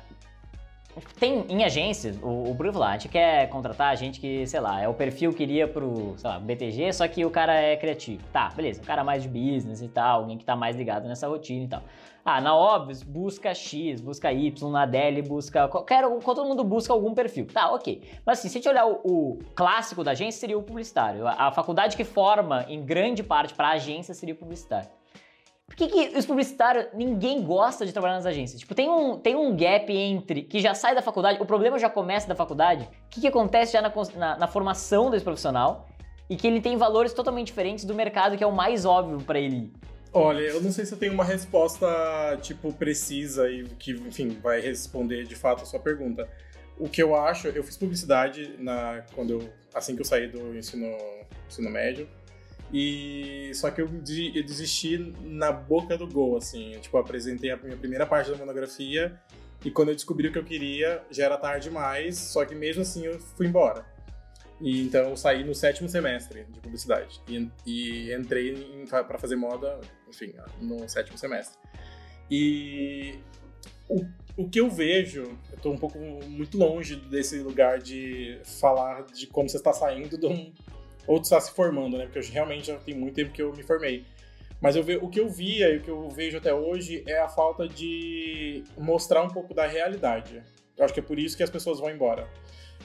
[1.18, 4.86] tem em agências, o, o Bruno gente quer contratar a gente que, sei lá, é
[4.86, 8.22] o perfil que iria pro, sei lá, BTG, só que o cara é criativo.
[8.32, 11.26] Tá, beleza, o cara mais de business e tal, alguém que tá mais ligado nessa
[11.28, 11.82] rotina e tal.
[12.24, 15.66] Ah, na Obvious busca X, busca Y, na Dell busca.
[15.66, 17.46] Qualquer, todo mundo busca algum perfil.
[17.52, 18.02] Tá, ok.
[18.24, 21.26] Mas assim, se a gente olhar o, o clássico da agência, seria o publicitário.
[21.26, 24.88] A, a faculdade que forma, em grande parte, para a agência seria o publicitário.
[25.66, 28.61] Por que, que os publicitários, ninguém gosta de trabalhar nas agências?
[28.61, 31.88] Tipo, tem um, tem um gap entre que já sai da faculdade, o problema já
[31.88, 35.87] começa da faculdade, o que, que acontece já na, na, na formação desse profissional
[36.28, 39.38] e que ele tem valores totalmente diferentes do mercado que é o mais óbvio para
[39.40, 39.72] ele
[40.14, 41.87] Olha, eu não sei se eu tenho uma resposta,
[42.42, 46.29] tipo, precisa e que, enfim, vai responder de fato a sua pergunta.
[46.79, 50.55] O que eu acho, eu fiz publicidade na, quando eu, assim que eu saí do
[50.55, 50.87] ensino,
[51.48, 52.07] ensino médio.
[52.70, 56.75] E só que eu, eu desisti na boca do gol, assim.
[56.75, 59.18] Eu, tipo, apresentei a minha primeira parte da monografia
[59.64, 62.83] e quando eu descobri o que eu queria, já era tarde demais, só que mesmo
[62.83, 63.87] assim eu fui embora.
[64.62, 68.55] E então eu saí no sétimo semestre de publicidade e, e entrei
[68.88, 71.59] para fazer moda, enfim, no sétimo semestre.
[72.31, 73.18] E
[73.88, 79.05] o, o que eu vejo, eu estou um pouco muito longe desse lugar de falar
[79.07, 80.53] de como você está saindo de um,
[81.09, 82.05] ou estar se formando, né?
[82.05, 84.07] Porque eu realmente já tem muito tempo que eu me formei.
[84.61, 87.18] Mas eu ve, o que eu via e o que eu vejo até hoje é
[87.18, 90.40] a falta de mostrar um pouco da realidade.
[90.77, 92.29] Eu acho que é por isso que as pessoas vão embora.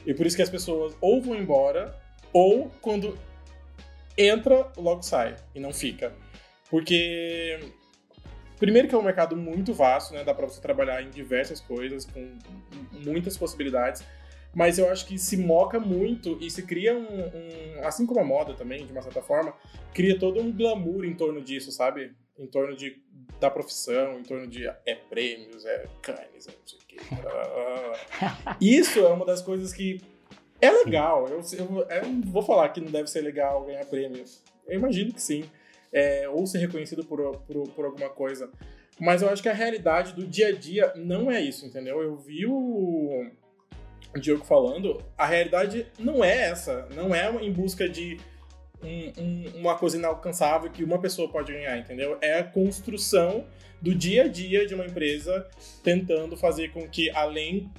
[0.07, 1.93] E por isso que as pessoas ou vão embora,
[2.31, 3.17] ou quando
[4.17, 6.13] entra, logo sai e não fica.
[6.69, 7.59] Porque
[8.57, 10.23] primeiro que é um mercado muito vasto, né?
[10.23, 12.37] Dá para você trabalhar em diversas coisas com
[12.93, 14.01] muitas possibilidades.
[14.55, 18.23] mas eu acho que se moca muito e se cria um, um, Assim como a
[18.23, 19.53] moda também, de uma certa forma,
[19.93, 22.15] cria todo um glamour em torno disso, sabe?
[22.37, 23.01] Em torno de,
[23.39, 26.97] da profissão, em torno de é prêmios, é canes, é não sei o quê.
[28.61, 29.99] Isso é uma das coisas que
[30.61, 31.27] é legal.
[31.27, 34.43] Eu, eu, eu não vou falar que não deve ser legal ganhar prêmios.
[34.67, 35.49] Eu imagino que sim.
[35.91, 38.51] É, ou ser reconhecido por, por, por alguma coisa.
[38.99, 42.01] Mas eu acho que a realidade do dia a dia não é isso, entendeu?
[42.01, 43.29] Eu vi o
[44.19, 46.87] Diogo falando, a realidade não é essa.
[46.93, 48.19] Não é em busca de
[48.83, 52.17] um, um, uma coisa inalcançável que uma pessoa pode ganhar, entendeu?
[52.21, 53.45] É a construção
[53.81, 55.47] do dia a dia de uma empresa
[55.83, 57.71] tentando fazer com que, além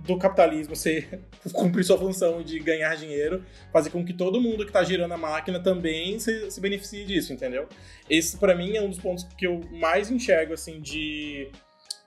[0.00, 1.20] do capitalismo ser
[1.52, 5.18] cumprir sua função de ganhar dinheiro, fazer com que todo mundo que está girando a
[5.18, 7.68] máquina também se, se beneficie disso, entendeu?
[8.08, 11.50] Esse para mim é um dos pontos que eu mais enxergo assim de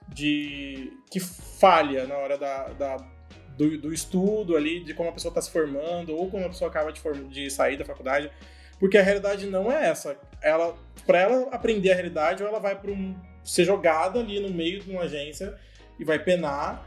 [0.08, 3.15] de que falha na hora da, da
[3.56, 6.70] do, do, estudo ali, de como a pessoa está se formando ou como a pessoa
[6.70, 8.30] acaba de, de sair da faculdade,
[8.78, 10.16] porque a realidade não é essa.
[10.42, 13.14] Ela, para ela aprender a realidade, ou ela vai para um
[13.44, 15.56] ser jogada ali no meio de uma agência
[15.98, 16.86] e vai penar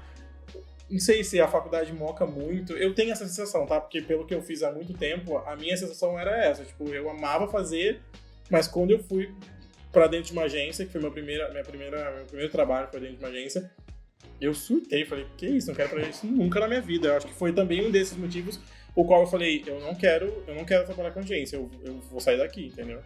[0.89, 2.73] não sei se a faculdade moca muito.
[2.73, 3.79] Eu tenho essa sensação, tá?
[3.79, 6.65] Porque pelo que eu fiz há muito tempo, a minha sensação era essa.
[6.65, 8.01] Tipo, eu amava fazer,
[8.49, 9.31] mas quando eu fui
[9.91, 12.99] para dentro de uma agência, que foi meu, primeira, minha primeira, meu primeiro trabalho foi
[12.99, 13.71] dentro de uma agência,
[14.39, 15.05] eu surtei.
[15.05, 15.67] Falei, que isso?
[15.67, 17.09] Não quero fazer isso nunca na minha vida.
[17.09, 18.59] Eu acho que foi também um desses motivos
[18.95, 21.99] o qual eu falei, eu não quero, eu não quero trabalhar com agência, eu, eu
[22.11, 23.01] vou sair daqui, entendeu?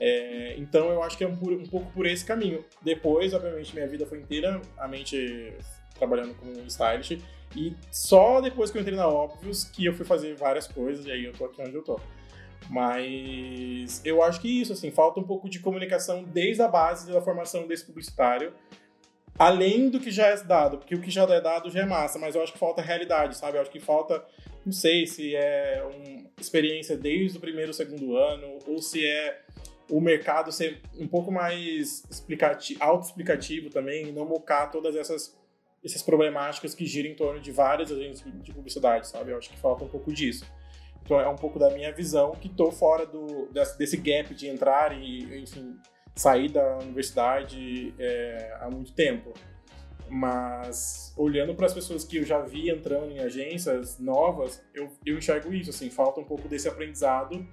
[0.00, 2.64] É, então eu acho que é um, um, pouco por esse caminho.
[2.82, 5.54] Depois, obviamente, minha vida foi inteiramente
[5.94, 7.20] trabalhando com stylist.
[7.56, 11.10] E só depois que eu entrei na Óbvios que eu fui fazer várias coisas e
[11.10, 12.00] aí eu tô aqui onde eu tô.
[12.68, 17.20] Mas eu acho que isso, assim, falta um pouco de comunicação desde a base da
[17.22, 18.52] formação desse publicitário,
[19.38, 22.18] além do que já é dado, porque o que já é dado já é massa,
[22.18, 23.56] mas eu acho que falta realidade, sabe?
[23.56, 24.24] Eu acho que falta,
[24.66, 29.40] não sei se é uma experiência desde o primeiro, segundo ano, ou se é
[29.88, 35.36] o mercado ser um pouco mais explicativo, auto-explicativo também, e não mocar todas essas
[35.84, 39.30] essas problemáticas que giram em torno de várias agências de publicidade, sabe?
[39.30, 40.44] Eu acho que falta um pouco disso.
[41.04, 43.48] Então é um pouco da minha visão que estou fora do,
[43.78, 45.76] desse gap de entrar e, enfim,
[46.18, 49.32] sair da universidade é, há muito tempo.
[50.10, 55.18] Mas olhando para as pessoas que eu já vi entrando em agências novas, eu, eu
[55.18, 57.46] enxergo isso, assim, falta um pouco desse aprendizado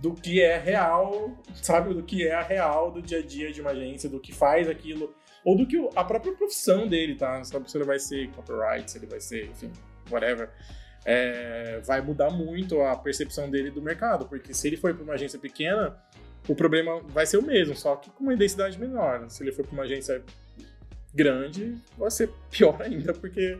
[0.00, 1.92] do que é real, sabe?
[1.94, 4.68] Do que é a real do dia a dia de uma agência, do que faz
[4.68, 7.42] aquilo ou do que a própria profissão dele, tá?
[7.42, 9.70] Sabe se ele vai ser copyright, se ele vai ser, enfim,
[10.10, 10.50] whatever.
[11.04, 15.14] É, vai mudar muito a percepção dele do mercado, porque se ele for para uma
[15.14, 15.96] agência pequena,
[16.48, 19.28] o problema vai ser o mesmo, só que com uma densidade menor.
[19.28, 20.22] Se ele for para uma agência
[21.14, 23.58] grande, vai ser pior ainda, porque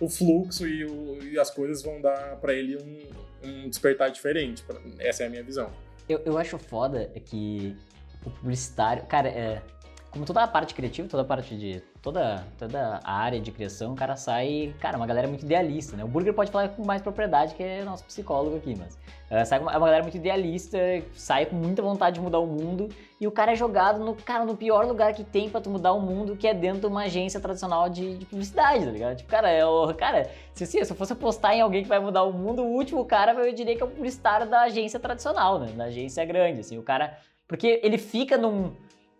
[0.00, 4.64] o fluxo e, o, e as coisas vão dar para ele um, um, despertar diferente.
[4.98, 5.70] Essa é a minha visão.
[6.08, 7.76] Eu, eu acho foda que
[8.24, 9.04] o publicitário.
[9.06, 9.62] Cara, é,
[10.10, 11.82] como toda a parte criativa, toda a parte de.
[12.06, 14.72] Toda, toda a área de criação, o cara sai.
[14.78, 16.04] Cara, uma galera muito idealista, né?
[16.04, 18.94] O Burger pode falar com mais propriedade, que é nosso psicólogo aqui, mas.
[19.28, 20.78] Uh, sai é uma galera muito idealista,
[21.12, 22.88] sai com muita vontade de mudar o mundo,
[23.20, 25.92] e o cara é jogado no, cara, no pior lugar que tem pra tu mudar
[25.94, 29.16] o mundo, que é dentro de uma agência tradicional de, de publicidade, tá ligado?
[29.16, 31.98] Tipo, cara, é o, cara se, se, se eu fosse apostar em alguém que vai
[31.98, 35.58] mudar o mundo, o último cara eu diria que é o publicitário da agência tradicional,
[35.58, 35.72] né?
[35.72, 37.18] Da agência grande, assim, o cara.
[37.48, 38.72] Porque ele fica num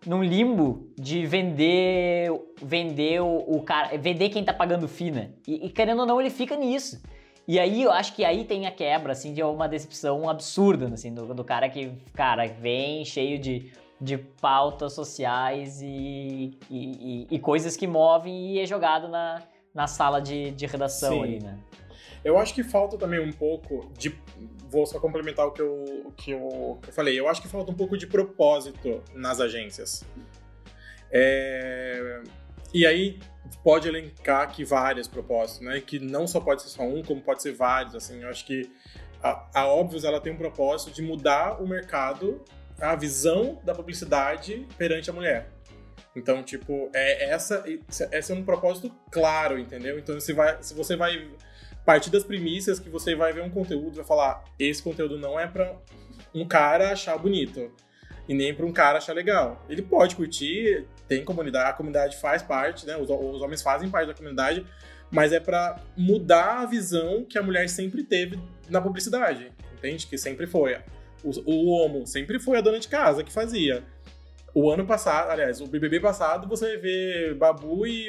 [0.04, 2.30] num limbo de vender
[2.60, 5.34] vender o, o cara, vender quem tá pagando fina.
[5.46, 7.00] E, e, querendo ou não, ele fica nisso.
[7.48, 11.14] E aí eu acho que aí tem a quebra, assim, de uma decepção absurda, assim,
[11.14, 17.76] do, do cara que, cara, vem cheio de, de pautas sociais e, e, e, coisas
[17.76, 21.22] que movem e é jogado na, na sala de, de redação Sim.
[21.22, 21.56] ali, né?
[22.24, 24.18] Eu acho que falta também um pouco de.
[24.68, 27.18] Vou só complementar o que eu, que eu, que eu falei.
[27.18, 30.04] Eu acho que falta um pouco de propósito nas agências.
[31.10, 32.22] É...
[32.74, 33.18] E aí
[33.62, 35.80] pode elencar aqui vários propósitos, né?
[35.80, 37.94] Que não só pode ser só um, como pode ser vários.
[37.94, 38.70] Assim, eu acho que
[39.22, 42.44] a, a Óbvios ela tem um propósito de mudar o mercado,
[42.80, 45.50] a visão da publicidade perante a mulher.
[46.14, 47.62] Então, tipo, é essa,
[48.10, 49.98] esse é um propósito claro, entendeu?
[49.98, 51.30] Então, se, vai, se você vai
[51.86, 55.38] partir das premissas que você vai ver um conteúdo e vai falar: esse conteúdo não
[55.38, 55.74] é para
[56.34, 57.70] um cara achar bonito
[58.28, 59.64] e nem para um cara achar legal.
[59.68, 62.96] Ele pode curtir, tem comunidade, a comunidade faz parte, né?
[62.96, 64.66] Os, os homens fazem parte da comunidade,
[65.10, 70.08] mas é para mudar a visão que a mulher sempre teve na publicidade, entende?
[70.08, 70.76] Que sempre foi.
[71.22, 73.84] O, o homo sempre foi a dona de casa que fazia.
[74.52, 78.08] o ano passado, aliás, o BBB passado, você vê Babu e,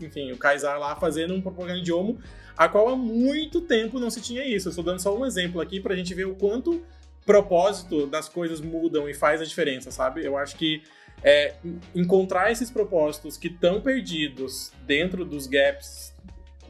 [0.00, 2.20] enfim, o Kaysar lá fazendo um propaganda de homo,
[2.56, 4.68] a qual há muito tempo não se tinha isso.
[4.68, 6.82] Eu estou dando só um exemplo aqui pra gente ver o quanto
[7.24, 10.24] propósito das coisas mudam e faz a diferença, sabe?
[10.24, 10.82] Eu acho que
[11.22, 11.54] é,
[11.94, 16.12] encontrar esses propósitos que estão perdidos dentro dos gaps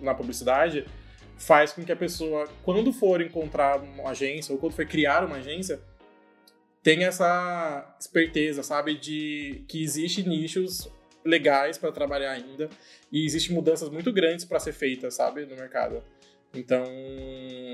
[0.00, 0.84] na publicidade
[1.36, 5.36] faz com que a pessoa, quando for encontrar uma agência ou quando for criar uma
[5.36, 5.80] agência,
[6.82, 10.88] tem essa esperteza, sabe, de que existe nichos
[11.24, 12.68] legais para trabalhar ainda
[13.10, 16.02] e existe mudanças muito grandes para ser feitas, sabe, no mercado.
[16.54, 16.84] Então,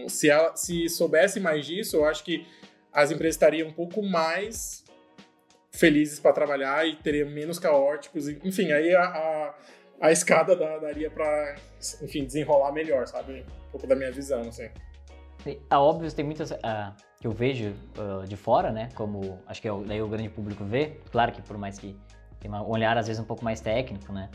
[0.08, 2.46] se ela se soubesse mais disso, eu acho que
[2.92, 4.84] as empresas estariam um pouco mais
[5.72, 8.28] felizes para trabalhar e teriam menos caóticos.
[8.28, 9.54] Enfim, aí a, a,
[10.00, 11.56] a escada daria para,
[12.02, 13.44] enfim, desenrolar melhor, sabe?
[13.68, 14.68] Um pouco da minha visão, assim.
[15.70, 16.50] É óbvio, tem muitas.
[16.50, 18.88] Uh, que eu vejo uh, de fora, né?
[18.94, 20.96] Como acho que é o, daí o grande público vê.
[21.10, 21.96] Claro que por mais que
[22.40, 24.28] tem um olhar às vezes um pouco mais técnico, né?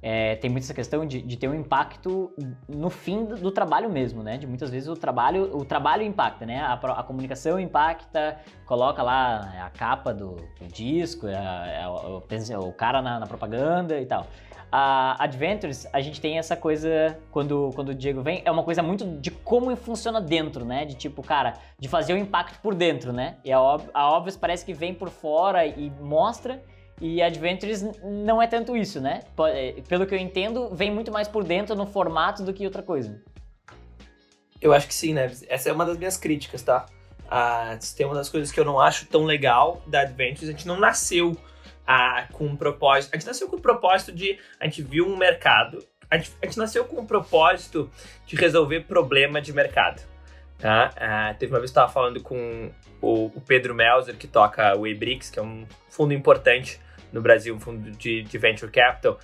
[0.00, 2.32] É, tem muito essa questão de, de, ter um impacto
[2.68, 4.36] no fim do, do, trabalho mesmo, né?
[4.36, 6.60] De muitas vezes o trabalho, o trabalho impacta, né?
[6.60, 12.58] A, a comunicação impacta, coloca lá a capa do, do disco, é, é, o, é
[12.58, 14.26] o, cara na, na propaganda e tal.
[14.70, 18.82] A Adventures, a gente tem essa coisa, quando, quando o Diego vem, é uma coisa
[18.82, 20.84] muito de como funciona dentro, né?
[20.84, 23.38] De tipo, cara, de fazer o impacto por dentro, né?
[23.44, 26.62] E a, a Obvious parece que vem por fora e mostra,
[27.00, 29.20] e Adventures não é tanto isso, né?
[29.52, 32.82] É, pelo que eu entendo, vem muito mais por dentro no formato do que outra
[32.82, 33.22] coisa.
[34.60, 35.30] Eu acho que sim, né?
[35.48, 36.86] Essa é uma das minhas críticas, tá?
[37.30, 40.66] Ah, tem uma das coisas que eu não acho tão legal da Adventures, a gente
[40.66, 41.36] não nasceu
[42.32, 43.14] com um propósito.
[43.14, 44.38] A gente nasceu com o propósito de.
[44.60, 45.84] A gente viu um mercado.
[46.10, 47.90] A gente, a gente nasceu com o propósito
[48.26, 50.02] de resolver problema de mercado.
[50.58, 50.90] Tá?
[50.96, 54.76] Ah, teve uma vez que eu estava falando com o, o, Pedro Melzer, que toca
[54.76, 56.80] o Ebrix, que é um fundo importante
[57.12, 59.18] no Brasil, um fundo de, de venture capital.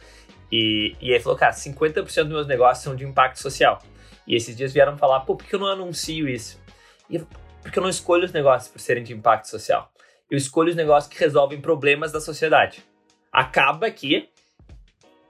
[0.51, 3.81] E, e ele falou, cara, 50% dos meus negócios são de impacto social.
[4.27, 6.63] E esses dias vieram falar, pô, por que eu não anuncio isso?
[7.11, 7.27] E eu,
[7.63, 9.91] porque eu não escolho os negócios por serem de impacto social
[10.31, 12.85] eu escolho os negócios que resolvem problemas da sociedade.
[13.31, 14.29] Acaba que,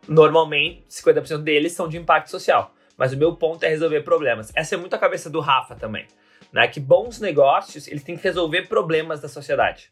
[0.07, 2.73] normalmente, 50% deles são de impacto social.
[2.97, 4.53] Mas o meu ponto é resolver problemas.
[4.55, 6.07] Essa é muito a cabeça do Rafa também.
[6.53, 6.69] Né?
[6.69, 9.91] Que bons negócios, eles têm que resolver problemas da sociedade.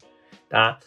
[0.49, 0.79] Tá?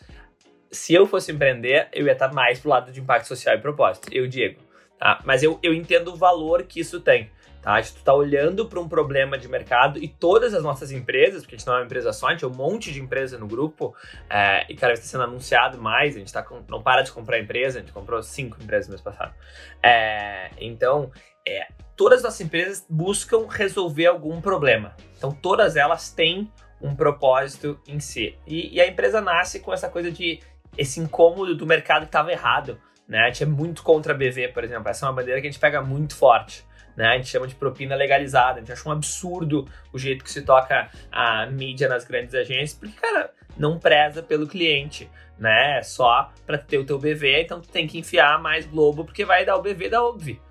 [0.76, 4.10] Se eu fosse empreender, eu ia estar mais pro lado de impacto social e propósito.
[4.12, 4.62] Eu, Diego.
[5.00, 5.22] Tá?
[5.26, 7.30] Mas eu, eu entendo o valor que isso tem.
[7.62, 7.74] Tá?
[7.74, 11.56] A gente está olhando para um problema de mercado e todas as nossas empresas, porque
[11.56, 13.48] a gente não é uma empresa só, a gente é um monte de empresa no
[13.48, 13.96] grupo
[14.30, 17.12] é, e cada vez está sendo anunciado mais, a gente tá com, não para de
[17.12, 19.34] comprar empresa, a gente comprou cinco empresas no mês passado.
[19.82, 21.12] É, então,
[21.48, 24.96] é, todas as empresas buscam resolver algum problema.
[25.18, 28.38] Então, todas elas têm um propósito em si.
[28.46, 30.40] E, e a empresa nasce com essa coisa de
[30.78, 32.80] esse incômodo do mercado que estava errado.
[33.08, 33.20] Né?
[33.20, 34.90] A gente é muito contra a BV, por exemplo.
[34.90, 37.08] Essa é uma bandeira que a gente pega muito forte né?
[37.08, 38.58] A gente chama de propina legalizada.
[38.58, 42.74] A gente acha um absurdo o jeito que se toca a mídia nas grandes agências,
[42.74, 45.80] porque, cara, não preza pelo cliente, né?
[45.80, 49.26] É só para ter o teu BV, então tu tem que enfiar mais Globo, porque
[49.26, 50.42] vai dar o BV da OBVI.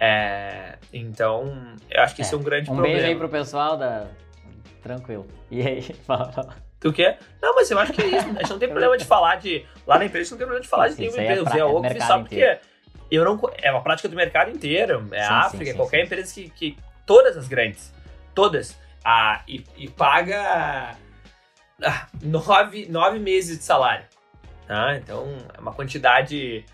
[0.00, 2.94] É, então, eu acho que é, isso é um grande um problema.
[2.94, 4.06] Um beijo aí pro pessoal da...
[4.80, 5.26] Tranquilo.
[5.50, 6.67] E aí, fala, fala.
[6.80, 7.18] Tu quer?
[7.42, 8.28] Não, mas eu acho que é isso.
[8.28, 9.64] A gente não tem problema de falar de.
[9.86, 11.40] Lá na empresa, não tem problema de falar sim, de nenhuma empresa.
[11.40, 12.58] É pra, é, é só porque
[13.10, 15.06] eu não é uma prática do mercado inteiro.
[15.12, 16.76] É sim, África, sim, qualquer empresa que, que.
[17.04, 17.92] Todas as grandes.
[18.34, 18.78] Todas.
[19.04, 20.96] Ah, e, e paga
[21.82, 24.04] ah, nove, nove meses de salário.
[24.66, 24.96] Tá?
[24.96, 26.64] Então é uma quantidade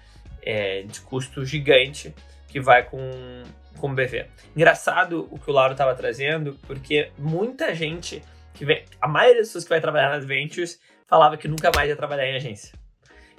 [0.43, 2.14] é, de custo gigante
[2.49, 3.43] que vai com,
[3.79, 4.27] com o BV.
[4.55, 8.23] Engraçado o que o Lauro estava trazendo, porque muita gente
[8.55, 8.85] que vem.
[9.01, 12.27] A maioria das pessoas que vai trabalhar nas Ventures falava que nunca mais ia trabalhar
[12.27, 12.73] em agência.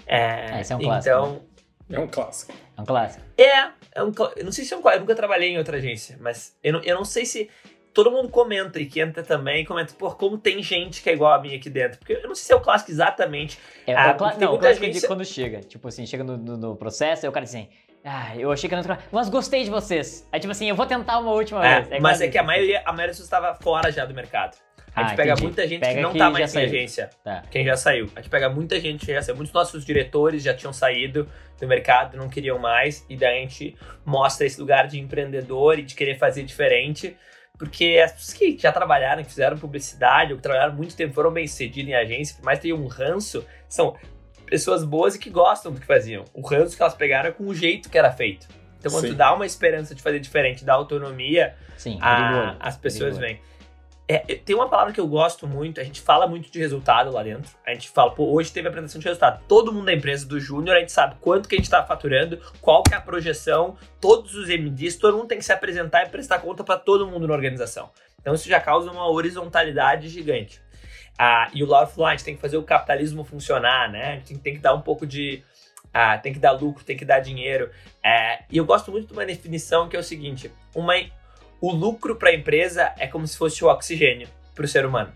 [0.06, 1.16] É, Esse é um clássico.
[1.16, 1.42] Então,
[1.90, 1.98] né?
[1.98, 2.54] É um clássico.
[2.78, 3.26] É um clássico.
[3.38, 5.78] É, é um, eu não sei se é um clássico, eu nunca trabalhei em outra
[5.78, 7.50] agência, mas eu não, eu não sei se
[7.94, 11.34] todo mundo comenta e que entra também, comenta, pô, como tem gente que é igual
[11.34, 11.98] a mim aqui dentro.
[11.98, 13.58] Porque eu não sei se é o clássico exatamente.
[13.88, 14.36] É, ah, o clá...
[14.38, 15.00] não, o clássico agência...
[15.00, 15.62] é de quando chega.
[15.62, 17.70] Tipo assim, chega no, no, no processo, aí o cara diz assim,
[18.04, 20.28] ah, eu achei que eu não mas gostei de vocês.
[20.32, 21.92] Aí tipo assim, eu vou tentar uma última é, vez.
[21.94, 24.58] É mas é que a maioria, a maioria das pessoas estava fora já do mercado.
[24.96, 25.44] A gente ah, pega entendi.
[25.44, 27.10] muita gente pega que não tá mais em agência.
[27.22, 27.44] Tá.
[27.52, 28.10] Quem já saiu.
[28.16, 29.36] A gente pega muita gente que já saiu.
[29.36, 31.28] Muitos nossos diretores já tinham saído
[31.60, 33.06] do mercado, não queriam mais.
[33.10, 37.16] E daí a gente mostra esse lugar de empreendedor e de querer fazer diferente.
[37.58, 41.32] Porque as pessoas que já trabalharam, que fizeram publicidade, ou que trabalharam muito tempo, foram
[41.32, 43.96] bem cedidos em agência, por mais ter um ranço, são
[44.46, 46.24] pessoas boas e que gostam do que faziam.
[46.34, 48.48] O ranço que elas pegaram é com o jeito que era feito.
[48.80, 49.12] Então, quando Sim.
[49.12, 53.40] tu dá uma esperança de fazer diferente, dá autonomia, Sim, a, as pessoas vêm.
[54.08, 57.24] É, tem uma palavra que eu gosto muito, a gente fala muito de resultado lá
[57.24, 57.52] dentro.
[57.66, 59.44] A gente fala, pô, hoje teve apresentação de resultado.
[59.48, 62.40] Todo mundo da empresa do Júnior, a gente sabe quanto que a gente está faturando,
[62.62, 66.10] qual que é a projeção, todos os MDs, todo mundo tem que se apresentar e
[66.10, 67.90] prestar conta para todo mundo na organização.
[68.22, 70.62] Então isso já causa uma horizontalidade gigante.
[71.18, 74.14] Ah, e o Lauro falou, a gente tem que fazer o capitalismo funcionar, né?
[74.14, 75.44] A gente tem que dar um pouco de...
[75.92, 77.72] Ah, tem que dar lucro, tem que dar dinheiro.
[78.04, 80.94] É, e eu gosto muito de uma definição que é o seguinte, uma
[81.68, 85.12] o lucro para a empresa é como se fosse o oxigênio para o ser humano.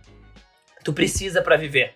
[0.83, 1.93] Tu precisa para viver.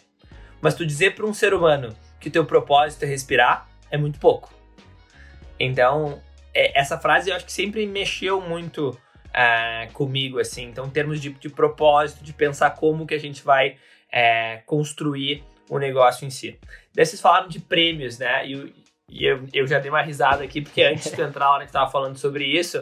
[0.61, 1.89] Mas tu dizer para um ser humano
[2.19, 4.53] que teu propósito é respirar é muito pouco.
[5.59, 6.21] Então,
[6.53, 10.65] é, essa frase eu acho que sempre mexeu muito uh, comigo, assim.
[10.65, 13.77] Então, em termos de, de, propósito, de pensar como que a gente vai
[14.11, 16.59] é, construir o negócio em si.
[16.93, 18.47] Daí vocês falaram de prêmios, né?
[18.47, 18.75] E,
[19.09, 21.69] e eu, eu já dei uma risada aqui, porque antes de entrar, a hora que
[21.69, 22.77] estava falando sobre isso,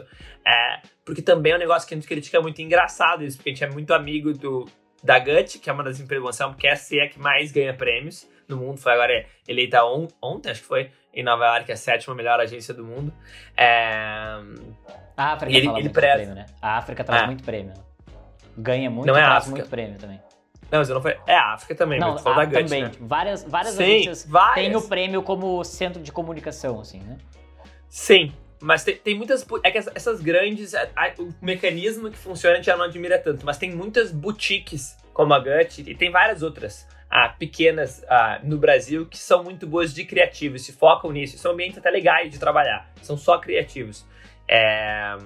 [0.46, 3.52] é, porque também é um negócio que a gente critica muito engraçado isso, porque a
[3.52, 4.68] gente é muito amigo do,
[5.02, 7.74] da Gut, que é uma das empresas, que é a ser a que mais ganha
[7.74, 11.76] prêmios no mundo, foi agora eleita on, ontem, acho que foi, em Nova York, a
[11.76, 13.12] sétima melhor agência do mundo.
[13.56, 14.38] É,
[15.16, 16.14] a África ele, ele preza.
[16.14, 16.46] prêmio, né?
[16.60, 17.26] A África traz é.
[17.26, 17.74] muito prêmio.
[18.56, 20.20] Ganha muito não é traz muito prêmio também.
[20.70, 21.18] Não, mas eu não foi.
[21.26, 22.82] É a África também, não, mas a, da Gut, também.
[22.84, 22.90] Né?
[23.00, 24.66] Várias, várias Sim, agências várias.
[24.66, 27.18] têm o prêmio como centro de comunicação, assim, né?
[27.88, 28.32] Sim,
[28.62, 29.44] mas tem, tem muitas.
[29.62, 30.74] É que essas grandes.
[30.74, 34.96] A, o mecanismo que funciona a gente já não admira tanto, mas tem muitas boutiques
[35.12, 39.66] como a Gut e tem várias outras ah, pequenas ah, no Brasil que são muito
[39.66, 41.36] boas de criativos, se focam nisso.
[41.38, 44.06] São ambientes até legais de trabalhar, são só criativos.
[44.48, 45.16] É,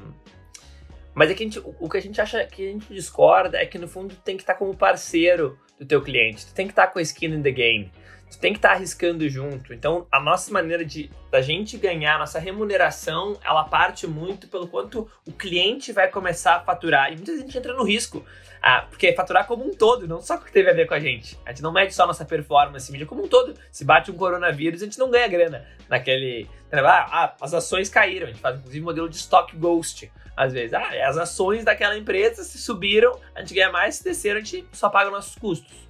[1.14, 3.79] mas é que gente, o que a gente acha que a gente discorda é que
[3.79, 6.99] no fundo tem que estar como parceiro do teu cliente, tu tem que estar com
[6.99, 7.90] a skin in the game,
[8.37, 9.72] tu tem que estar arriscando junto.
[9.72, 15.11] Então a nossa maneira de da gente ganhar, nossa remuneração, ela parte muito pelo quanto
[15.27, 17.12] o cliente vai começar a faturar.
[17.12, 18.25] E muita gente entra no risco.
[18.62, 21.01] Ah, porque é faturar como um todo, não só porque teve a ver com a
[21.01, 21.38] gente.
[21.44, 23.55] A gente não mede só nossa performance mídia como um todo.
[23.70, 26.49] Se bate um coronavírus, a gente não ganha grana naquele.
[26.72, 28.27] Ah, ah, as ações caíram.
[28.27, 30.75] A gente faz inclusive modelo de stock ghost às vezes.
[30.75, 34.66] Ah, as ações daquela empresa se subiram, a gente ganha mais, se desceram, a gente
[34.72, 35.86] só paga nossos custos.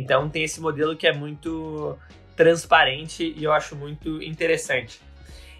[0.00, 1.96] Então tem esse modelo que é muito
[2.36, 5.00] transparente e eu acho muito interessante.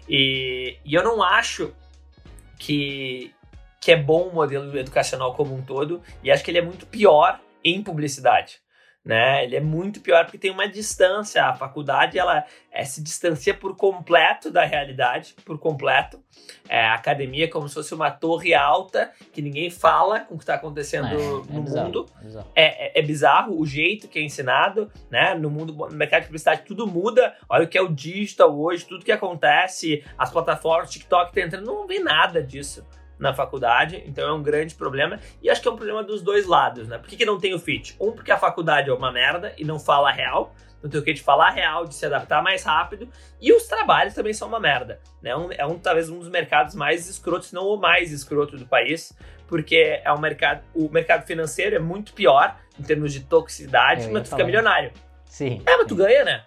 [0.09, 1.73] E, e eu não acho
[2.57, 3.31] que,
[3.79, 6.85] que é bom o modelo educacional como um todo, e acho que ele é muito
[6.85, 8.59] pior em publicidade
[9.03, 9.43] né?
[9.43, 11.45] Ele é muito pior porque tem uma distância.
[11.45, 16.19] A faculdade ela é, se distancia por completo da realidade, por completo.
[16.69, 20.37] É, a academia é como se fosse uma torre alta que ninguém fala com o
[20.37, 22.05] que está acontecendo é, é no bizarro, mundo.
[22.19, 22.47] É bizarro.
[22.55, 25.33] É, é, bizarro o jeito que é ensinado, né?
[25.33, 27.35] No mundo, no mercado de publicidade tudo muda.
[27.49, 31.65] Olha o que é o digital hoje, tudo que acontece, as plataformas, TikTok tá entrando,
[31.65, 32.85] não vê nada disso
[33.21, 35.19] na faculdade, então é um grande problema.
[35.43, 36.97] E acho que é um problema dos dois lados, né?
[36.97, 37.95] Por que, que não tem o fit?
[37.99, 41.13] Um, porque a faculdade é uma merda e não fala real, não tem o que
[41.13, 43.07] de falar real, de se adaptar mais rápido,
[43.39, 44.99] e os trabalhos também são uma merda.
[45.21, 45.35] Né?
[45.35, 48.65] Um, é um, talvez um dos mercados mais escrotos, se não o mais escroto do
[48.65, 49.13] país,
[49.47, 54.23] porque é um mercado, o mercado financeiro é muito pior em termos de toxicidade, mas
[54.23, 54.91] tu fica milionário.
[55.25, 55.61] Sim.
[55.65, 56.43] É, mas tu ganha, né?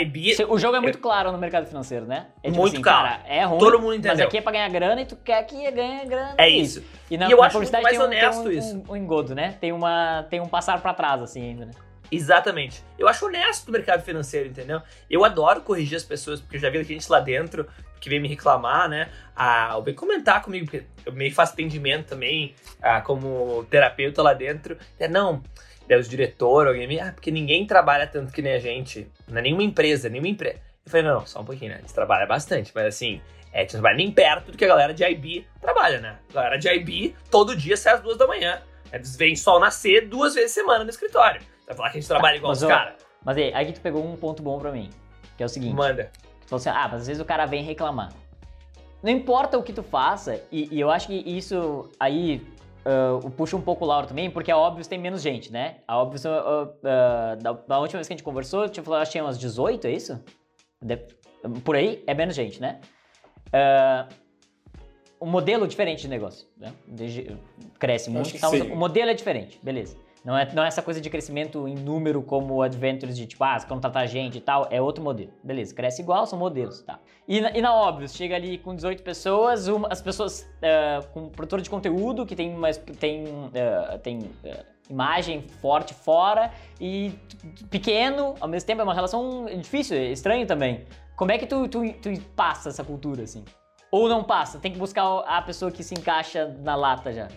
[0.00, 0.36] IB...
[0.48, 2.28] O jogo é muito claro no mercado financeiro, né?
[2.42, 3.08] É tipo muito assim, claro.
[3.08, 4.16] Cara, é ruim, Todo mundo entendeu.
[4.16, 6.34] mas aqui é pra ganhar grana e tu quer que ganhe grana.
[6.38, 6.82] É isso.
[7.10, 8.76] E, na, e eu na acho muito mais tem um, honesto tem um, isso.
[8.88, 9.56] Um, um, engodo, né?
[9.60, 11.72] Tem, uma, tem um passar pra trás, assim, ainda, né?
[12.10, 12.82] Exatamente.
[12.98, 14.80] Eu acho honesto o mercado financeiro, entendeu?
[15.10, 17.66] Eu adoro corrigir as pessoas, porque eu já vi gente lá dentro
[18.00, 19.08] que vem me reclamar, né?
[19.34, 24.76] Ah, vem comentar comigo, porque eu meio faço atendimento também, ah, como terapeuta lá dentro.
[24.98, 25.42] É, não,
[25.88, 29.10] Daí os diretores, alguém me, ah, porque ninguém trabalha tanto que nem a gente.
[29.28, 30.58] Não é nenhuma empresa, nenhuma empresa.
[30.84, 31.76] Eu falei, não, não, só um pouquinho, né?
[31.78, 33.20] A gente trabalha bastante, mas assim,
[33.52, 36.18] é, a gente não trabalha nem perto do que a galera de IB trabalha, né?
[36.30, 38.60] A galera de IB todo dia sai às duas da manhã.
[38.92, 41.40] Eles vêm sol nascer duas vezes semana no escritório.
[41.66, 42.94] Vai falar que a gente trabalha igual mas, os caras.
[43.24, 44.90] Mas aí, aí tu pegou um ponto bom pra mim,
[45.36, 45.74] que é o seguinte.
[45.74, 46.10] Manda.
[46.42, 48.12] Tu falou assim, ah, mas às vezes o cara vem reclamar.
[49.02, 52.46] Não importa o que tu faça, e, e eu acho que isso aí
[52.86, 55.76] uh, puxa um pouco o Lauro também, porque a Óbvios tem menos gente, né?
[55.86, 59.12] A Óbvios, uh, uh, da, da, última vez que a gente conversou, tipo, acho que
[59.12, 60.22] tinha umas 18, é isso?
[60.80, 60.96] De,
[61.64, 62.80] por aí, é menos gente, né?
[65.18, 66.74] um modelo diferente de negócio, né?
[66.86, 67.34] De,
[67.78, 69.96] cresce muito, então, o modelo é diferente, beleza.
[70.26, 73.60] Não é, não é essa coisa de crescimento em número como Adventures de tipo, ah,
[73.60, 75.30] contratar gente e tal, é outro modelo.
[75.40, 76.98] Beleza, cresce igual, são modelos, tá?
[77.28, 81.28] E na, e na Óbvios, chega ali com 18 pessoas, uma, as pessoas uh, com
[81.28, 87.12] produtor de conteúdo que tem, mais, tem, uh, tem uh, imagem forte fora e
[87.70, 90.86] pequeno, ao mesmo tempo é uma relação difícil, é estranho também.
[91.14, 93.44] Como é que tu, tu, tu passa essa cultura, assim?
[93.92, 94.58] Ou não passa?
[94.58, 97.28] Tem que buscar a pessoa que se encaixa na lata já?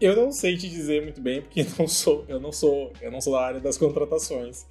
[0.00, 3.20] Eu não sei te dizer muito bem, porque não sou, eu não sou, eu não
[3.20, 4.66] sou da área das contratações.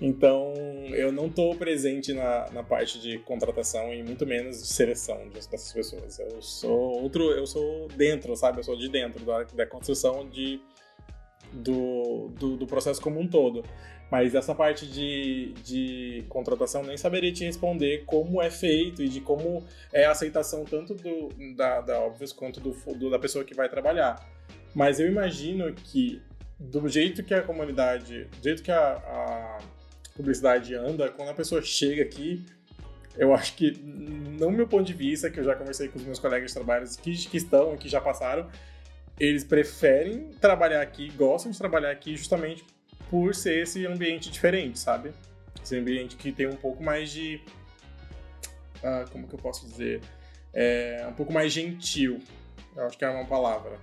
[0.00, 0.52] Então,
[0.90, 5.72] eu não estou presente na, na parte de contratação e muito menos de seleção dessas
[5.72, 6.18] pessoas.
[6.18, 8.58] Eu sou outro, eu sou dentro, sabe?
[8.58, 10.60] Eu sou de dentro da, da construção de,
[11.52, 13.62] do, do, do processo como um todo.
[14.10, 19.20] Mas essa parte de, de contratação nem saberia te responder como é feito e de
[19.20, 23.54] como é a aceitação tanto do, da, da Obvious quanto do, do, da pessoa que
[23.54, 24.31] vai trabalhar.
[24.74, 26.22] Mas eu imagino que
[26.58, 29.58] do jeito que a comunidade, do jeito que a, a
[30.14, 32.44] publicidade anda, quando a pessoa chega aqui,
[33.16, 36.18] eu acho que, no meu ponto de vista, que eu já conversei com os meus
[36.18, 38.48] colegas de trabalho que, que estão, que já passaram,
[39.18, 42.64] eles preferem trabalhar aqui, gostam de trabalhar aqui justamente
[43.10, 45.12] por ser esse ambiente diferente, sabe?
[45.62, 47.40] Esse ambiente que tem um pouco mais de.
[48.82, 50.00] Ah, como que eu posso dizer?
[50.52, 52.20] É, um pouco mais gentil.
[52.74, 53.78] Eu acho que é uma palavra.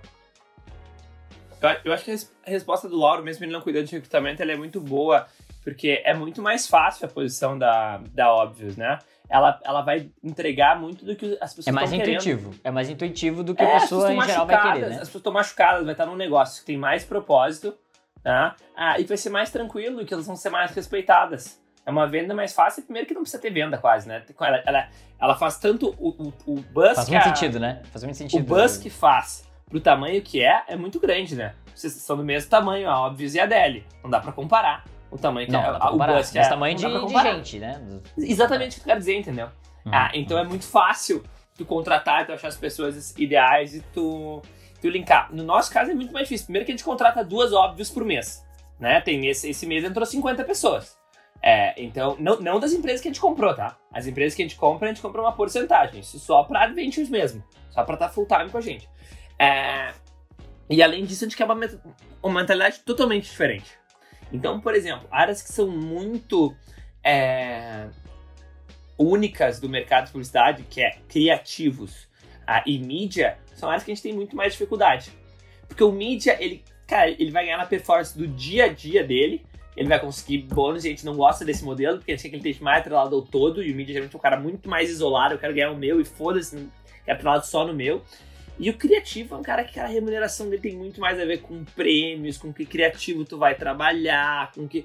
[1.84, 4.56] Eu acho que a resposta do Lauro, mesmo ele não cuidando de recrutamento, ela é
[4.56, 5.26] muito boa
[5.62, 8.98] porque é muito mais fácil a posição da, da Obvious, né?
[9.28, 12.50] Ela, ela vai entregar muito do que as pessoas É mais intuitivo.
[12.50, 12.60] Querendo.
[12.64, 14.94] É mais intuitivo do que é, a pessoa em geral vai querer, né?
[14.94, 17.76] As pessoas estão machucadas, vai estar num negócio que tem mais propósito,
[18.22, 18.56] tá?
[18.76, 21.60] Ah, e vai ser mais tranquilo, que elas vão ser mais respeitadas.
[21.86, 24.24] É uma venda mais fácil, primeiro que não precisa ter venda quase, né?
[24.40, 24.88] Ela, ela,
[25.20, 27.82] ela faz tanto o, o, o buzz Faz muito a, sentido, né?
[27.92, 28.40] Faz muito sentido.
[28.40, 28.82] O buzz né?
[28.82, 31.54] que faz pro tamanho que é, é muito grande, né?
[31.74, 33.86] Vocês são do mesmo tamanho, a Obvious e a Deli.
[34.02, 36.84] Não dá para comparar o tamanho que não, é, o bus que é, tamanho de,
[36.84, 37.80] de, gente, né?
[38.18, 39.46] Exatamente o que tu quer dizer, entendeu?
[39.86, 40.44] Uhum, ah, então uhum.
[40.44, 41.22] é muito fácil
[41.56, 44.42] tu contratar, tu achar as pessoas ideais e tu,
[44.80, 45.32] tu linkar.
[45.32, 46.46] No nosso caso é muito mais difícil.
[46.46, 48.44] Primeiro que a gente contrata duas óbvios por mês,
[48.78, 49.00] né?
[49.00, 50.98] Tem esse, esse mês entrou 50 pessoas.
[51.42, 53.76] É, então, não, não das empresas que a gente comprou, tá?
[53.92, 56.00] As empresas que a gente compra, a gente compra uma porcentagem.
[56.00, 57.42] Isso só pra adventures mesmo.
[57.70, 58.88] Só pra estar tá full time com a gente.
[59.40, 59.94] É,
[60.68, 61.58] e além disso, a gente quer uma,
[62.22, 63.72] uma mentalidade totalmente diferente.
[64.30, 66.54] Então, por exemplo, áreas que são muito
[67.02, 67.88] é,
[68.98, 72.06] únicas do mercado de publicidade, que é criativos
[72.46, 75.10] ah, e mídia, são áreas que a gente tem muito mais dificuldade.
[75.66, 79.42] Porque o mídia, ele, cara, ele vai ganhar na performance do dia a dia dele,
[79.74, 82.28] ele vai conseguir bônus, e a gente não gosta desse modelo, porque a gente quer
[82.28, 84.68] que ele esteja mais atrelado ao todo, e o mídia geralmente é um cara muito
[84.68, 86.68] mais isolado, eu quero ganhar o meu e foda-se,
[87.06, 88.04] é atrelado só no meu.
[88.60, 91.24] E o criativo é um cara que cara, a remuneração dele tem muito mais a
[91.24, 94.84] ver com prêmios, com que criativo tu vai trabalhar, com que.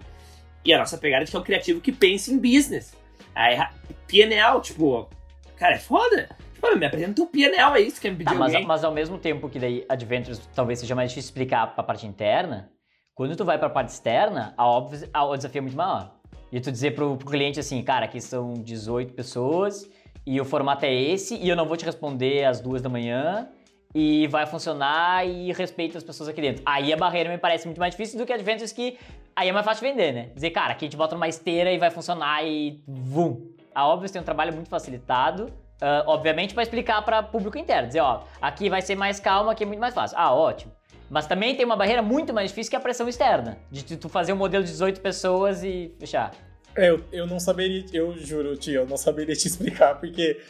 [0.63, 2.95] E a nossa pegada é que é o criativo que pensa em business.
[3.35, 3.59] Aí,
[4.07, 5.09] PNL, tipo,
[5.57, 6.29] cara, é foda.
[6.53, 9.17] Tipo, me apresenta um PNL aí, se quer me pedir tá, mas, mas, ao mesmo
[9.17, 12.71] tempo que daí Adventures talvez seja mais difícil explicar pra parte interna,
[13.13, 16.15] quando tu vai pra parte externa, a óbvio, a, o desafio é muito maior.
[16.49, 19.89] E tu dizer pro, pro cliente assim, cara, aqui são 18 pessoas
[20.25, 23.49] e o formato é esse e eu não vou te responder às duas da manhã
[23.95, 26.61] e vai funcionar e respeita as pessoas aqui dentro.
[26.65, 28.97] Aí a barreira me parece muito mais difícil do que Adventures que
[29.33, 30.29] aí é mais fácil de vender, né?
[30.35, 33.53] Dizer, cara, aqui a gente bota numa esteira e vai funcionar e vum.
[33.73, 38.01] A Obvious tem um trabalho muito facilitado, uh, obviamente para explicar para público interno, dizer,
[38.01, 40.17] ó, aqui vai ser mais calma, aqui é muito mais fácil.
[40.19, 40.73] Ah, ótimo.
[41.09, 44.33] Mas também tem uma barreira muito mais difícil que a pressão externa, de tu fazer
[44.33, 46.33] um modelo de 18 pessoas e fechar.
[46.75, 50.41] É, eu, eu não saberia, eu juro, tio, eu não saberia te explicar, porque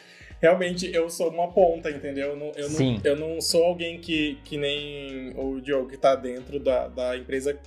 [0.46, 2.30] realmente eu sou uma ponta, entendeu?
[2.30, 6.14] Eu não, eu não, eu não sou alguém que, que nem o Diogo que tá
[6.14, 7.58] dentro da, da empresa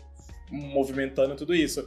[0.50, 1.86] movimentando tudo isso.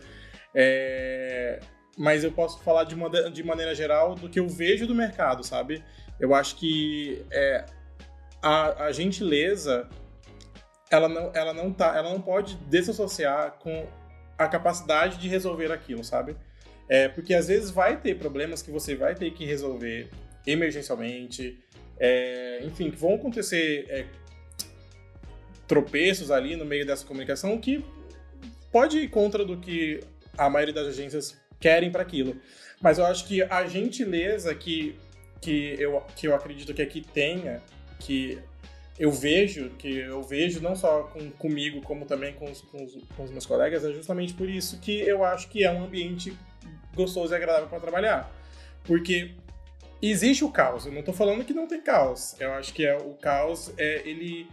[0.55, 1.61] É,
[1.97, 5.43] mas eu posso falar de, uma, de maneira geral do que eu vejo do mercado,
[5.43, 5.83] sabe?
[6.21, 7.65] Eu acho que é,
[8.43, 9.89] a, a gentileza
[10.91, 13.87] ela não, ela não tá, ela não pode desassociar com
[14.37, 16.37] a capacidade de resolver aquilo, sabe?
[16.87, 20.11] É, porque às vezes vai ter problemas que você vai ter que resolver
[20.47, 21.59] emergencialmente.
[21.99, 24.07] É, enfim, que vão acontecer é,
[25.69, 27.85] tropeços ali no meio dessa comunicação que
[28.71, 30.01] pode ir contra do que
[30.37, 32.37] a maioria das agências querem para aquilo.
[32.81, 34.97] Mas eu acho que a gentileza que,
[35.41, 37.63] que, eu, que eu acredito que aqui tenha,
[38.01, 38.39] que
[38.99, 42.99] eu vejo, que eu vejo não só com, comigo, como também com os, com, os,
[43.17, 46.37] com os meus colegas, é justamente por isso que eu acho que é um ambiente
[46.95, 48.31] gostoso e agradável para trabalhar.
[48.85, 49.31] Porque
[50.11, 50.87] existe o caos.
[50.87, 52.35] Eu não estou falando que não tem caos.
[52.41, 54.49] Eu acho que é, o caos é ele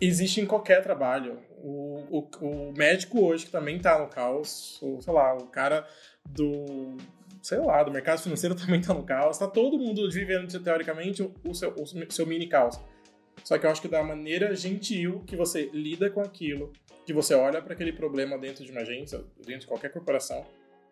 [0.00, 1.38] existe em qualquer trabalho.
[1.62, 5.86] O, o, o médico hoje que também está no caos, ou, sei lá, o cara
[6.26, 6.96] do
[7.42, 9.36] sei lá, do mercado financeiro também está no caos.
[9.36, 12.78] Está todo mundo vivendo teoricamente o seu, o seu mini caos.
[13.44, 16.72] Só que eu acho que da maneira gentil que você lida com aquilo,
[17.06, 20.44] que você olha para aquele problema dentro de uma agência, dentro de qualquer corporação,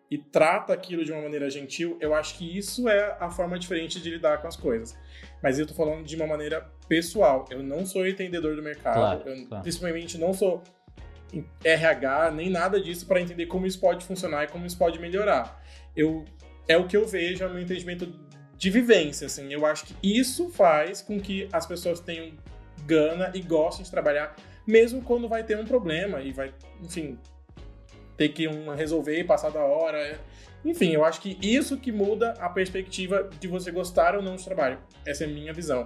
[0.09, 4.01] e trata aquilo de uma maneira gentil, eu acho que isso é a forma diferente
[4.01, 4.97] de lidar com as coisas.
[5.41, 7.45] Mas eu tô falando de uma maneira pessoal.
[7.49, 9.63] Eu não sou entendedor do mercado, Claro, eu claro.
[9.63, 10.63] principalmente não sou
[11.63, 15.63] RH, nem nada disso para entender como isso pode funcionar e como isso pode melhorar.
[15.95, 16.25] Eu
[16.67, 18.07] é o que eu vejo, é o meu entendimento
[18.55, 19.51] de vivência, assim.
[19.51, 22.31] Eu acho que isso faz com que as pessoas tenham
[22.85, 24.35] gana e gostem de trabalhar,
[24.67, 27.17] mesmo quando vai ter um problema e vai, enfim,
[28.19, 30.19] ter que um, resolver e passar da hora.
[30.65, 34.43] Enfim, eu acho que isso que muda a perspectiva de você gostar ou não do
[34.43, 34.77] trabalho.
[35.07, 35.85] Essa é a minha visão.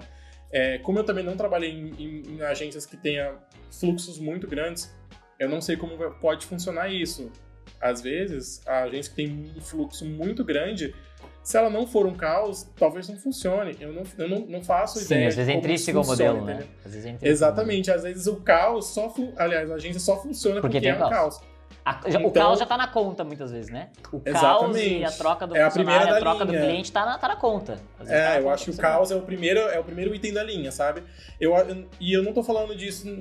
[0.52, 3.36] É, como eu também não trabalhei em, em- em agências que tenha
[3.72, 4.92] fluxos muito grandes,
[5.40, 7.32] eu não sei como pode funcionar isso.
[7.80, 10.96] Às vezes, a agência que tem um fluxo muito grande,
[11.44, 13.76] se ela não for um caos, talvez não funcione.
[13.80, 15.28] Eu não, eu não, não faço Sim, ideia.
[15.28, 16.66] às vezes é intrínseco ao funciona, modelo, né?
[16.84, 17.92] Às vezes é Exatamente.
[17.92, 19.14] Às vezes o caos só.
[19.38, 21.38] Aliás, a agência só funciona Porque porque, tem é um caos.
[21.38, 21.53] caos.
[21.86, 23.90] A- já- o Então- caos já tá na conta muitas vezes, né?
[24.12, 26.64] O caos e a troca do É a primeira a, da troca do linha.
[26.64, 27.76] cliente tá na, tá na conta.
[27.98, 29.80] Vezes tá É, na eu conta acho que o do caos é o primeiro, é
[29.80, 31.04] o primeiro item da linha, sabe?
[31.40, 33.18] Eu, eu- e eu não tô falando disso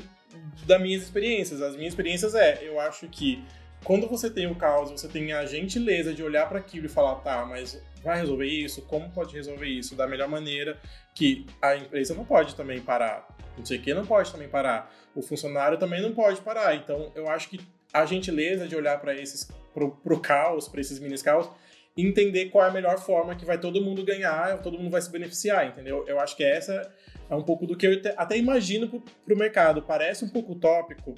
[0.67, 1.61] das minhas experiências.
[1.61, 3.43] As minhas experiências é, eu acho que
[3.85, 7.17] quando você tem o caos, você tem a gentileza de olhar para aquilo e falar,
[7.17, 8.83] tá, mas vai resolver isso?
[8.83, 10.79] Como pode resolver isso da melhor maneira
[11.17, 13.27] que a empresa não pode também parar?
[13.59, 14.89] Não sei o que não pode também parar.
[15.17, 16.77] O funcionário também não pode parar.
[16.77, 17.61] Então, eu acho que
[17.93, 21.49] a gentileza de olhar para esses pro, pro caos, para esses mini caos,
[21.97, 25.01] e entender qual é a melhor forma que vai todo mundo ganhar, todo mundo vai
[25.01, 26.05] se beneficiar, entendeu?
[26.07, 26.90] Eu acho que essa
[27.28, 29.82] é um pouco do que eu até imagino pro, pro mercado.
[29.82, 31.14] Parece um pouco utópico,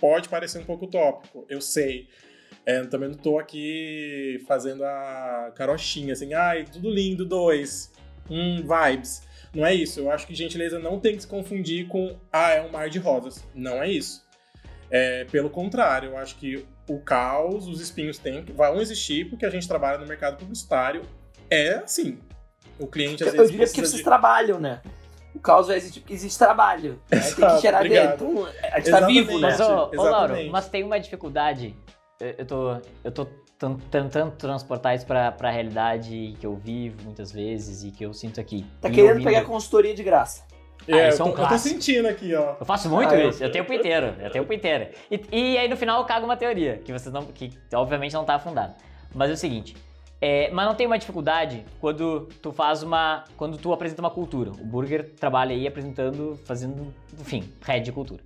[0.00, 2.08] pode parecer um pouco utópico, eu sei.
[2.64, 7.92] É, também não tô aqui fazendo a carochinha, assim, ai, tudo lindo, dois,
[8.28, 9.22] hum, vibes.
[9.54, 10.00] Não é isso.
[10.00, 12.98] Eu acho que gentileza não tem que se confundir com, ah, é um mar de
[12.98, 13.44] rosas.
[13.54, 14.25] Não é isso.
[14.90, 19.50] É, pelo contrário, eu acho que o caos, os espinhos têm, vão existir porque a
[19.50, 21.02] gente trabalha no mercado publicitário.
[21.50, 22.18] É assim.
[22.78, 24.02] O cliente às Eu vezes diria que vocês de...
[24.04, 24.80] trabalham, né?
[25.34, 27.00] O caos vai existir porque existe trabalho.
[27.10, 27.18] né?
[27.18, 28.10] Tem que Exato, gerar obrigado.
[28.10, 28.26] dentro.
[28.26, 29.24] Então, a gente tá Exatamente.
[29.26, 29.48] vivo, né?
[29.48, 31.76] Mas, ô, ô Lauro, mas tem uma dificuldade.
[32.20, 33.26] Eu, eu tô, eu tô
[33.58, 38.14] tan- tentando transportar isso pra, pra realidade que eu vivo muitas vezes e que eu
[38.14, 38.64] sinto aqui.
[38.80, 40.44] Tá querendo ouvindo- pegar consultoria de graça.
[40.88, 42.54] Ah, É, isso é eu, um tô, eu tô sentindo aqui, ó.
[42.60, 44.88] Eu faço muito Ah, isso, eu tenho o inteiro, eu tenho o inteiro.
[45.10, 47.22] E, e aí no final eu cago uma teoria, que vocês não.
[47.24, 48.74] que obviamente não tá afundada.
[49.14, 49.76] Mas é o seguinte.
[50.20, 53.24] é, mas não tem uma dificuldade quando tu faz uma.
[53.36, 54.50] Quando tu apresenta uma cultura.
[54.50, 58.22] O Burger trabalha aí apresentando, fazendo, enfim, head de cultura.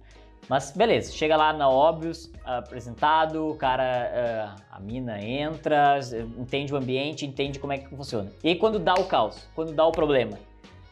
[0.48, 6.00] Mas beleza, chega lá na Óbvios, apresentado, o cara, ah, a mina entra,
[6.36, 8.30] entende o ambiente, entende como é que funciona.
[8.42, 10.36] E aí quando dá o caos, quando dá o problema,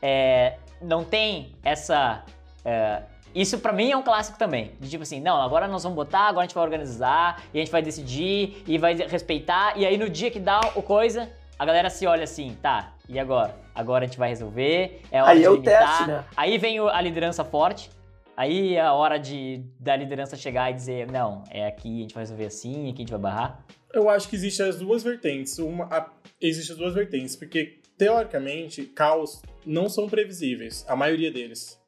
[0.01, 2.25] é, não tem essa.
[2.65, 3.03] é,
[3.35, 4.73] isso pra mim é um clássico também.
[4.81, 7.61] De tipo assim, não, agora nós vamos botar, agora a gente vai organizar, e a
[7.63, 11.65] gente vai decidir, e vai respeitar, e aí no dia que dá o coisa, a
[11.67, 13.55] galera se olha assim, tá, e agora?
[13.75, 15.89] Agora a gente vai resolver, é hora Aí de é o limitar.
[15.89, 16.25] teste, né?
[16.37, 17.91] Aí vem a liderança forte,
[18.37, 22.15] aí é a hora de, da liderança chegar e dizer, não, é aqui, a gente
[22.15, 23.65] vai resolver assim, aqui a gente vai barrar.
[23.93, 25.59] Eu acho que existem as duas vertentes.
[25.59, 26.11] Uma, a-
[26.41, 31.79] existem as duas vertentes, porque, teoricamente, caos não são previsíveis, a maioria deles,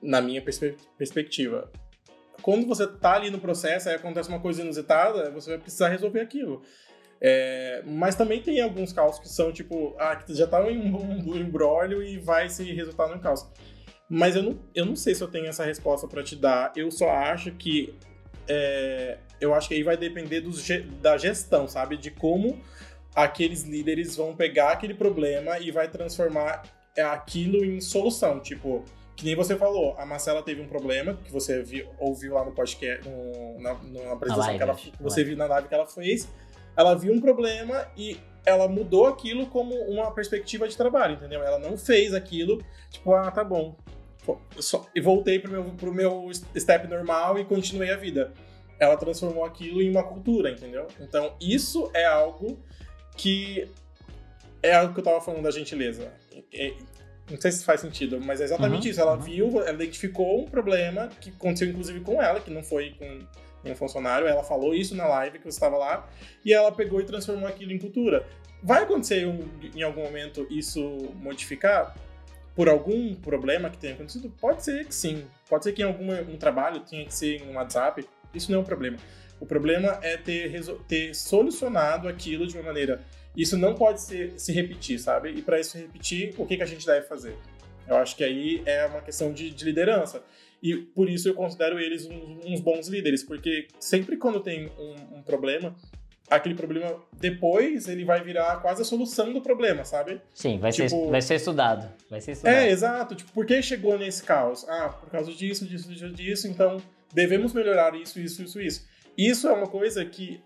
[0.00, 1.70] na minha perspe- perspectiva.
[2.40, 6.20] Quando você tá ali no processo, aí acontece uma coisa inusitada, você vai precisar resolver
[6.20, 6.62] aquilo.
[7.20, 11.30] É, mas também tem alguns caos que são tipo, ah, que já tá em um,
[11.30, 13.44] um embrólio e vai se resultar num caos.
[14.08, 16.72] Mas eu não, eu não sei se eu tenho essa resposta pra te dar.
[16.76, 17.92] Eu só acho que
[18.46, 20.66] é, eu acho que aí vai depender dos
[21.02, 21.96] da gestão, sabe?
[21.96, 22.60] De como
[23.24, 26.62] aqueles líderes vão pegar aquele problema e vai transformar
[26.96, 28.40] é, aquilo em solução.
[28.40, 28.84] Tipo,
[29.16, 32.52] que nem você falou, a Marcela teve um problema, que você viu- ouviu lá no
[32.52, 35.86] podcast, no- na, na apresentação live, que, ela, que você viu na live que ela
[35.86, 36.28] fez.
[36.76, 38.16] Ela viu um problema e
[38.46, 41.42] ela mudou aquilo como uma perspectiva de trabalho, entendeu?
[41.42, 43.76] Ela não fez aquilo, tipo, ah, tá bom.
[44.58, 48.32] Só- E voltei pro meu, pro meu step normal e continuei a vida.
[48.78, 50.86] Ela transformou aquilo em uma cultura, entendeu?
[51.00, 52.58] Então, isso é algo
[53.18, 53.68] que
[54.62, 56.10] é algo que eu tava falando da gentileza.
[56.52, 56.72] É-
[57.30, 59.00] não sei se faz sentido, mas é exatamente Uhum, isso.
[59.00, 59.20] Ela uhum.
[59.20, 63.20] viu, ela identificou um problema que aconteceu inclusive com ela, que não foi com
[63.62, 64.26] nenhum funcionário.
[64.26, 66.08] Ela falou isso na live que você estava lá,
[66.42, 68.26] e ela pegou e transformou aquilo em cultura.
[68.62, 69.26] Vai acontecer
[69.74, 70.80] em algum momento isso
[71.16, 71.94] modificar?
[72.56, 74.32] Por algum problema que tenha acontecido?
[74.40, 75.24] Pode ser que sim.
[75.48, 78.04] Pode ser que em algum um trabalho tenha que ser em um WhatsApp.
[78.34, 78.96] Isso não é um problema.
[79.40, 83.02] O problema é ter, ter solucionado aquilo de uma maneira.
[83.36, 85.30] Isso não pode ser, se repetir, sabe?
[85.30, 87.36] E para isso se repetir, o que, que a gente deve fazer?
[87.86, 90.22] Eu acho que aí é uma questão de, de liderança.
[90.62, 95.18] E por isso eu considero eles uns, uns bons líderes, porque sempre quando tem um,
[95.18, 95.74] um problema,
[96.28, 100.20] aquele problema depois ele vai virar quase a solução do problema, sabe?
[100.34, 101.88] Sim, vai, ser, Tipo- vai ser estudado.
[102.10, 102.54] Vai ser estudado.
[102.56, 103.14] É, exato.
[103.14, 104.68] Tipo, por que chegou nesse caos?
[104.68, 106.48] Ah, por causa disso, disso, disso, disso.
[106.48, 106.78] Então,
[107.14, 108.88] devemos melhorar isso, isso, isso, isso.
[109.18, 110.40] Isso é uma coisa que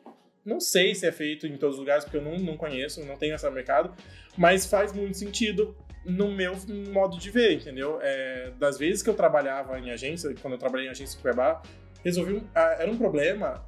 [0.44, 3.16] não sei se é feito em todos os lugares, porque eu não, não conheço, não
[3.16, 3.94] tenho esse mercado,
[4.36, 6.56] mas faz muito sentido no meu
[6.90, 7.98] modo de ver, entendeu?
[8.00, 11.62] É, das vezes que eu trabalhava em agência, quando eu trabalhei em agência em Cuiabá,
[12.02, 13.64] resolvi um, era um problema,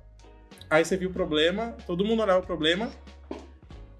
[0.68, 2.90] aí você viu o problema, todo mundo olhava o problema,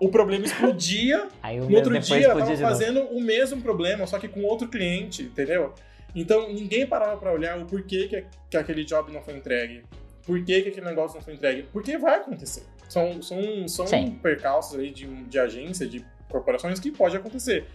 [0.00, 4.18] o problema explodia, Aí no outro dia, eu tava de fazendo o mesmo problema, só
[4.18, 5.74] que com outro cliente, entendeu?
[6.14, 9.82] Então, ninguém parava pra olhar o porquê que, que aquele job não foi entregue.
[10.26, 11.64] Por que, que aquele negócio não foi entregue.
[11.72, 12.64] Porque vai acontecer.
[12.88, 14.18] São, são, são Sim.
[14.22, 17.66] percalços aí de, de agência, de corporações que pode acontecer.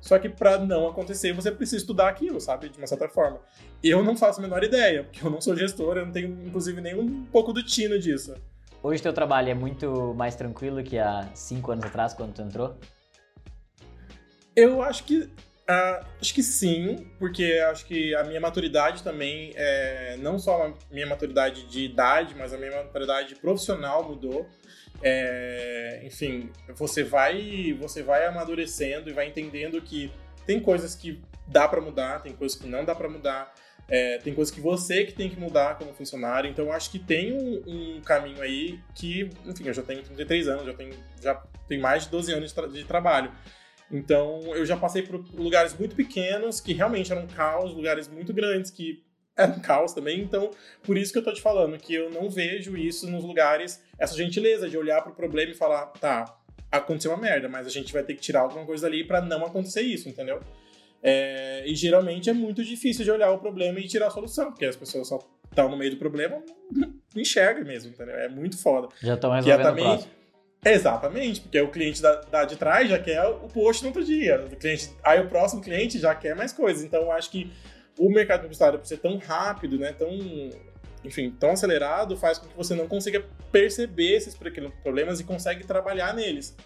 [0.00, 2.68] Só que pra não acontecer, você precisa estudar aquilo, sabe?
[2.68, 3.40] De uma certa forma.
[3.82, 6.80] Eu não faço a menor ideia, porque eu não sou gestor, eu não tenho, inclusive,
[6.80, 8.34] nem um pouco do tino disso.
[8.82, 12.76] Hoje teu trabalho é muito mais tranquilo que há cinco anos atrás, quando tu entrou?
[14.54, 15.28] Eu acho que.
[15.68, 20.74] Ah, acho que sim, porque acho que a minha maturidade também, é, não só a
[20.90, 24.48] minha maturidade de idade, mas a minha maturidade profissional mudou.
[25.02, 30.10] É, enfim, você vai, você vai amadurecendo e vai entendendo que
[30.46, 33.54] tem coisas que dá pra mudar, tem coisas que não dá pra mudar,
[33.88, 36.50] é, tem coisas que você que tem que mudar como funcionário.
[36.50, 37.62] Então, acho que tem um,
[37.96, 41.34] um caminho aí que, enfim, eu já tenho 33 anos, já tenho, já
[41.68, 43.30] tenho mais de 12 anos de, tra- de trabalho.
[43.90, 48.70] Então, eu já passei por lugares muito pequenos, que realmente eram caos, lugares muito grandes
[48.70, 49.02] que
[49.36, 50.20] eram caos também.
[50.20, 50.50] Então,
[50.82, 54.16] por isso que eu tô te falando, que eu não vejo isso nos lugares, essa
[54.16, 56.36] gentileza de olhar pro problema e falar, tá,
[56.70, 59.44] aconteceu uma merda, mas a gente vai ter que tirar alguma coisa ali pra não
[59.44, 60.40] acontecer isso, entendeu?
[61.02, 64.66] É, e geralmente é muito difícil de olhar o problema e tirar a solução, porque
[64.66, 65.18] as pessoas só
[65.48, 68.16] estão no meio do problema, não enxerga mesmo, entendeu?
[68.16, 68.88] É muito foda.
[69.00, 70.17] Já estão Que é resolvendo o também.
[70.64, 74.44] Exatamente, porque o cliente da, da de trás já quer o post no outro dia.
[74.52, 76.82] O cliente, aí o próximo cliente já quer mais coisas.
[76.84, 77.50] Então eu acho que
[77.98, 80.10] o mercado publicitário, por ser tão rápido, né, tão,
[81.04, 84.36] enfim, tão acelerado, faz com que você não consiga perceber esses
[84.82, 86.56] problemas e consegue trabalhar neles.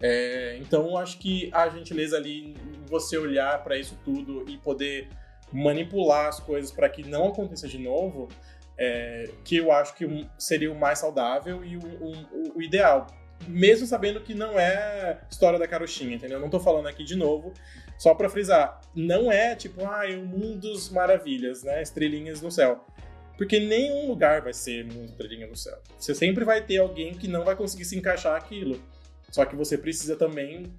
[0.00, 2.54] É, então eu acho que a gentileza ali,
[2.86, 5.08] você olhar para isso tudo e poder
[5.52, 8.28] manipular as coisas para que não aconteça de novo,
[8.76, 13.06] é, que eu acho que seria o mais saudável e o, o- o ideal.
[13.46, 16.38] Mesmo sabendo que não é história da carochinha, entendeu?
[16.38, 17.52] Eu não tô falando aqui de novo,
[17.98, 18.80] só pra frisar.
[18.94, 21.82] Não é tipo, ah, o mundo dos maravilhas, né?
[21.82, 22.84] Estrelinhas no céu.
[23.36, 25.78] Porque nenhum lugar vai ser mundo estrelinha no céu.
[25.98, 28.80] Você sempre vai ter alguém que não vai conseguir se encaixar aquilo.
[29.30, 30.72] Só que você precisa também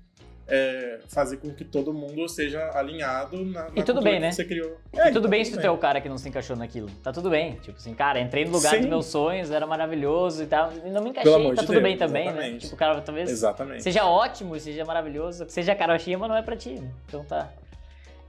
[0.48, 4.32] é, fazer com que todo mundo seja alinhado na, na E tudo bem, que né?
[4.32, 4.78] você criou.
[4.94, 6.90] E É, tudo tá bem se tu é o cara que não se encaixou naquilo.
[7.04, 7.56] Tá tudo bem.
[7.56, 8.80] Tipo assim, cara, entrei no lugar Sim.
[8.82, 10.72] dos meus sonhos, era maravilhoso e tal.
[10.86, 12.32] E não me encaixei, tá de tudo Deus, bem também, né?
[12.32, 12.66] exatamente.
[12.66, 13.84] Tipo, cara, talvez Exatamente.
[13.84, 16.82] seja ótimo, seja maravilhoso, seja carochinha, mas não é pra ti.
[17.08, 17.50] Então tá.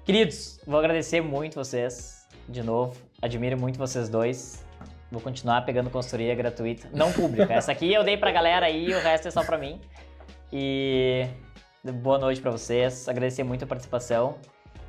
[0.04, 2.96] Queridos, vou agradecer muito vocês de novo.
[3.22, 4.64] Admiro muito vocês dois.
[5.10, 6.88] Vou continuar pegando consultoria gratuita.
[6.92, 7.52] Não pública.
[7.54, 9.80] Essa aqui eu dei pra galera aí, o resto é só pra mim.
[10.52, 11.26] E
[11.84, 13.08] boa noite pra vocês.
[13.08, 14.36] Agradecer muito a participação.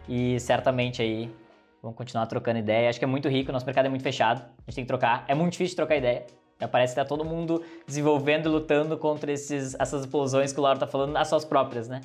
[0.07, 1.33] E certamente aí
[1.81, 2.89] vamos continuar trocando ideia.
[2.89, 4.41] Acho que é muito rico, nosso mercado é muito fechado.
[4.41, 5.23] A gente tem que trocar.
[5.27, 6.25] É muito difícil trocar ideia.
[6.71, 10.77] Parece que tá todo mundo desenvolvendo e lutando contra esses, essas explosões que o Lauro
[10.77, 12.01] tá falando, as suas próprias, né?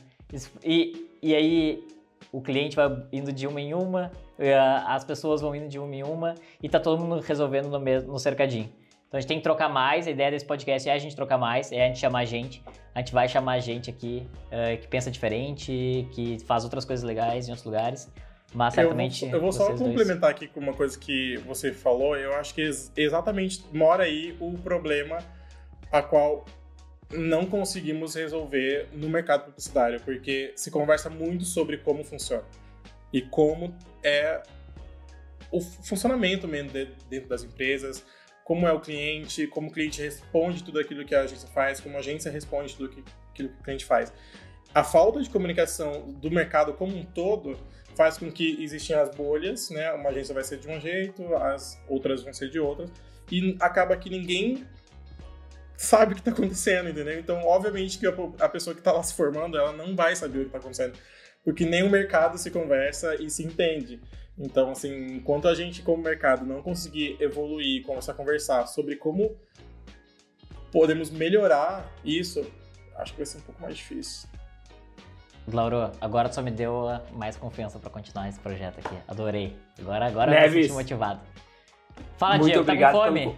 [0.62, 1.84] E, e aí
[2.30, 5.76] o cliente vai indo de uma em uma, e a- as pessoas vão indo de
[5.76, 8.68] uma em uma, e tá todo mundo resolvendo no, mesmo, no cercadinho.
[9.14, 11.38] Então a gente tem que trocar mais, a ideia desse podcast é a gente trocar
[11.38, 12.60] mais, é a gente chamar gente.
[12.92, 17.46] A gente vai chamar gente aqui eh, que pensa diferente, que faz outras coisas legais
[17.46, 18.10] em outros lugares.
[18.52, 19.24] Mas Eu certamente.
[19.26, 22.16] vou, eu vou só vocês dois- complementar aqui com uma coisa que você falou.
[22.16, 25.18] Eu acho que ex- exatamente mora aí o problema
[25.92, 26.44] a qual
[27.12, 32.42] não conseguimos resolver no mercado publicitário, porque se conversa muito sobre como funciona
[33.12, 34.42] e como é
[35.52, 38.04] o funcionamento mesmo de- dentro das empresas,
[38.44, 41.96] como é o cliente, como o cliente responde tudo aquilo que a agência faz, como
[41.96, 44.12] a agência responde tudo aquilo que o cliente faz.
[44.74, 47.58] A falta de comunicação do mercado como um todo
[47.96, 49.92] faz com que existem as bolhas, né?
[49.92, 52.90] Uma agência vai ser de um jeito, as outras vão ser de outras,
[53.30, 54.66] e acaba que ninguém
[55.76, 57.18] sabe o que está acontecendo, entendeu?
[57.18, 60.40] Então, obviamente que a pessoa que está lá se formando, ela não vai saber o
[60.42, 60.98] que está acontecendo,
[61.44, 64.00] porque nem o mercado se conversa e se entende.
[64.38, 69.36] Então, assim, enquanto a gente, como mercado, não conseguir evoluir, começar a conversar sobre como
[70.72, 72.44] podemos melhorar isso,
[72.96, 74.28] acho que vai ser um pouco mais difícil.
[75.52, 78.96] Lauro, agora tu só me deu mais confiança pra continuar esse projeto aqui.
[79.06, 79.56] Adorei.
[79.78, 80.66] Agora, agora eu me Neves.
[80.66, 81.20] senti motivado.
[82.16, 83.20] Fala, Muito Diego, obrigado tá com fome?
[83.20, 83.36] pelo-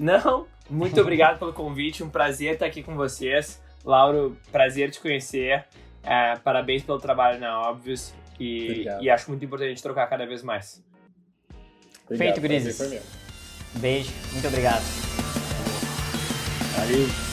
[0.00, 3.60] Não, Muito obrigado pelo convite, um prazer estar aqui com vocês.
[3.84, 5.64] Lauro, prazer te conhecer.
[6.04, 10.26] É, parabéns pelo trabalho na Óbvios e, e, acho muito importante a gente trocar cada
[10.26, 10.82] vez mais.
[12.06, 12.78] Obrigado, Feito, Grises.
[13.74, 14.82] Beijo, muito obrigado.
[16.76, 17.27] Valeu.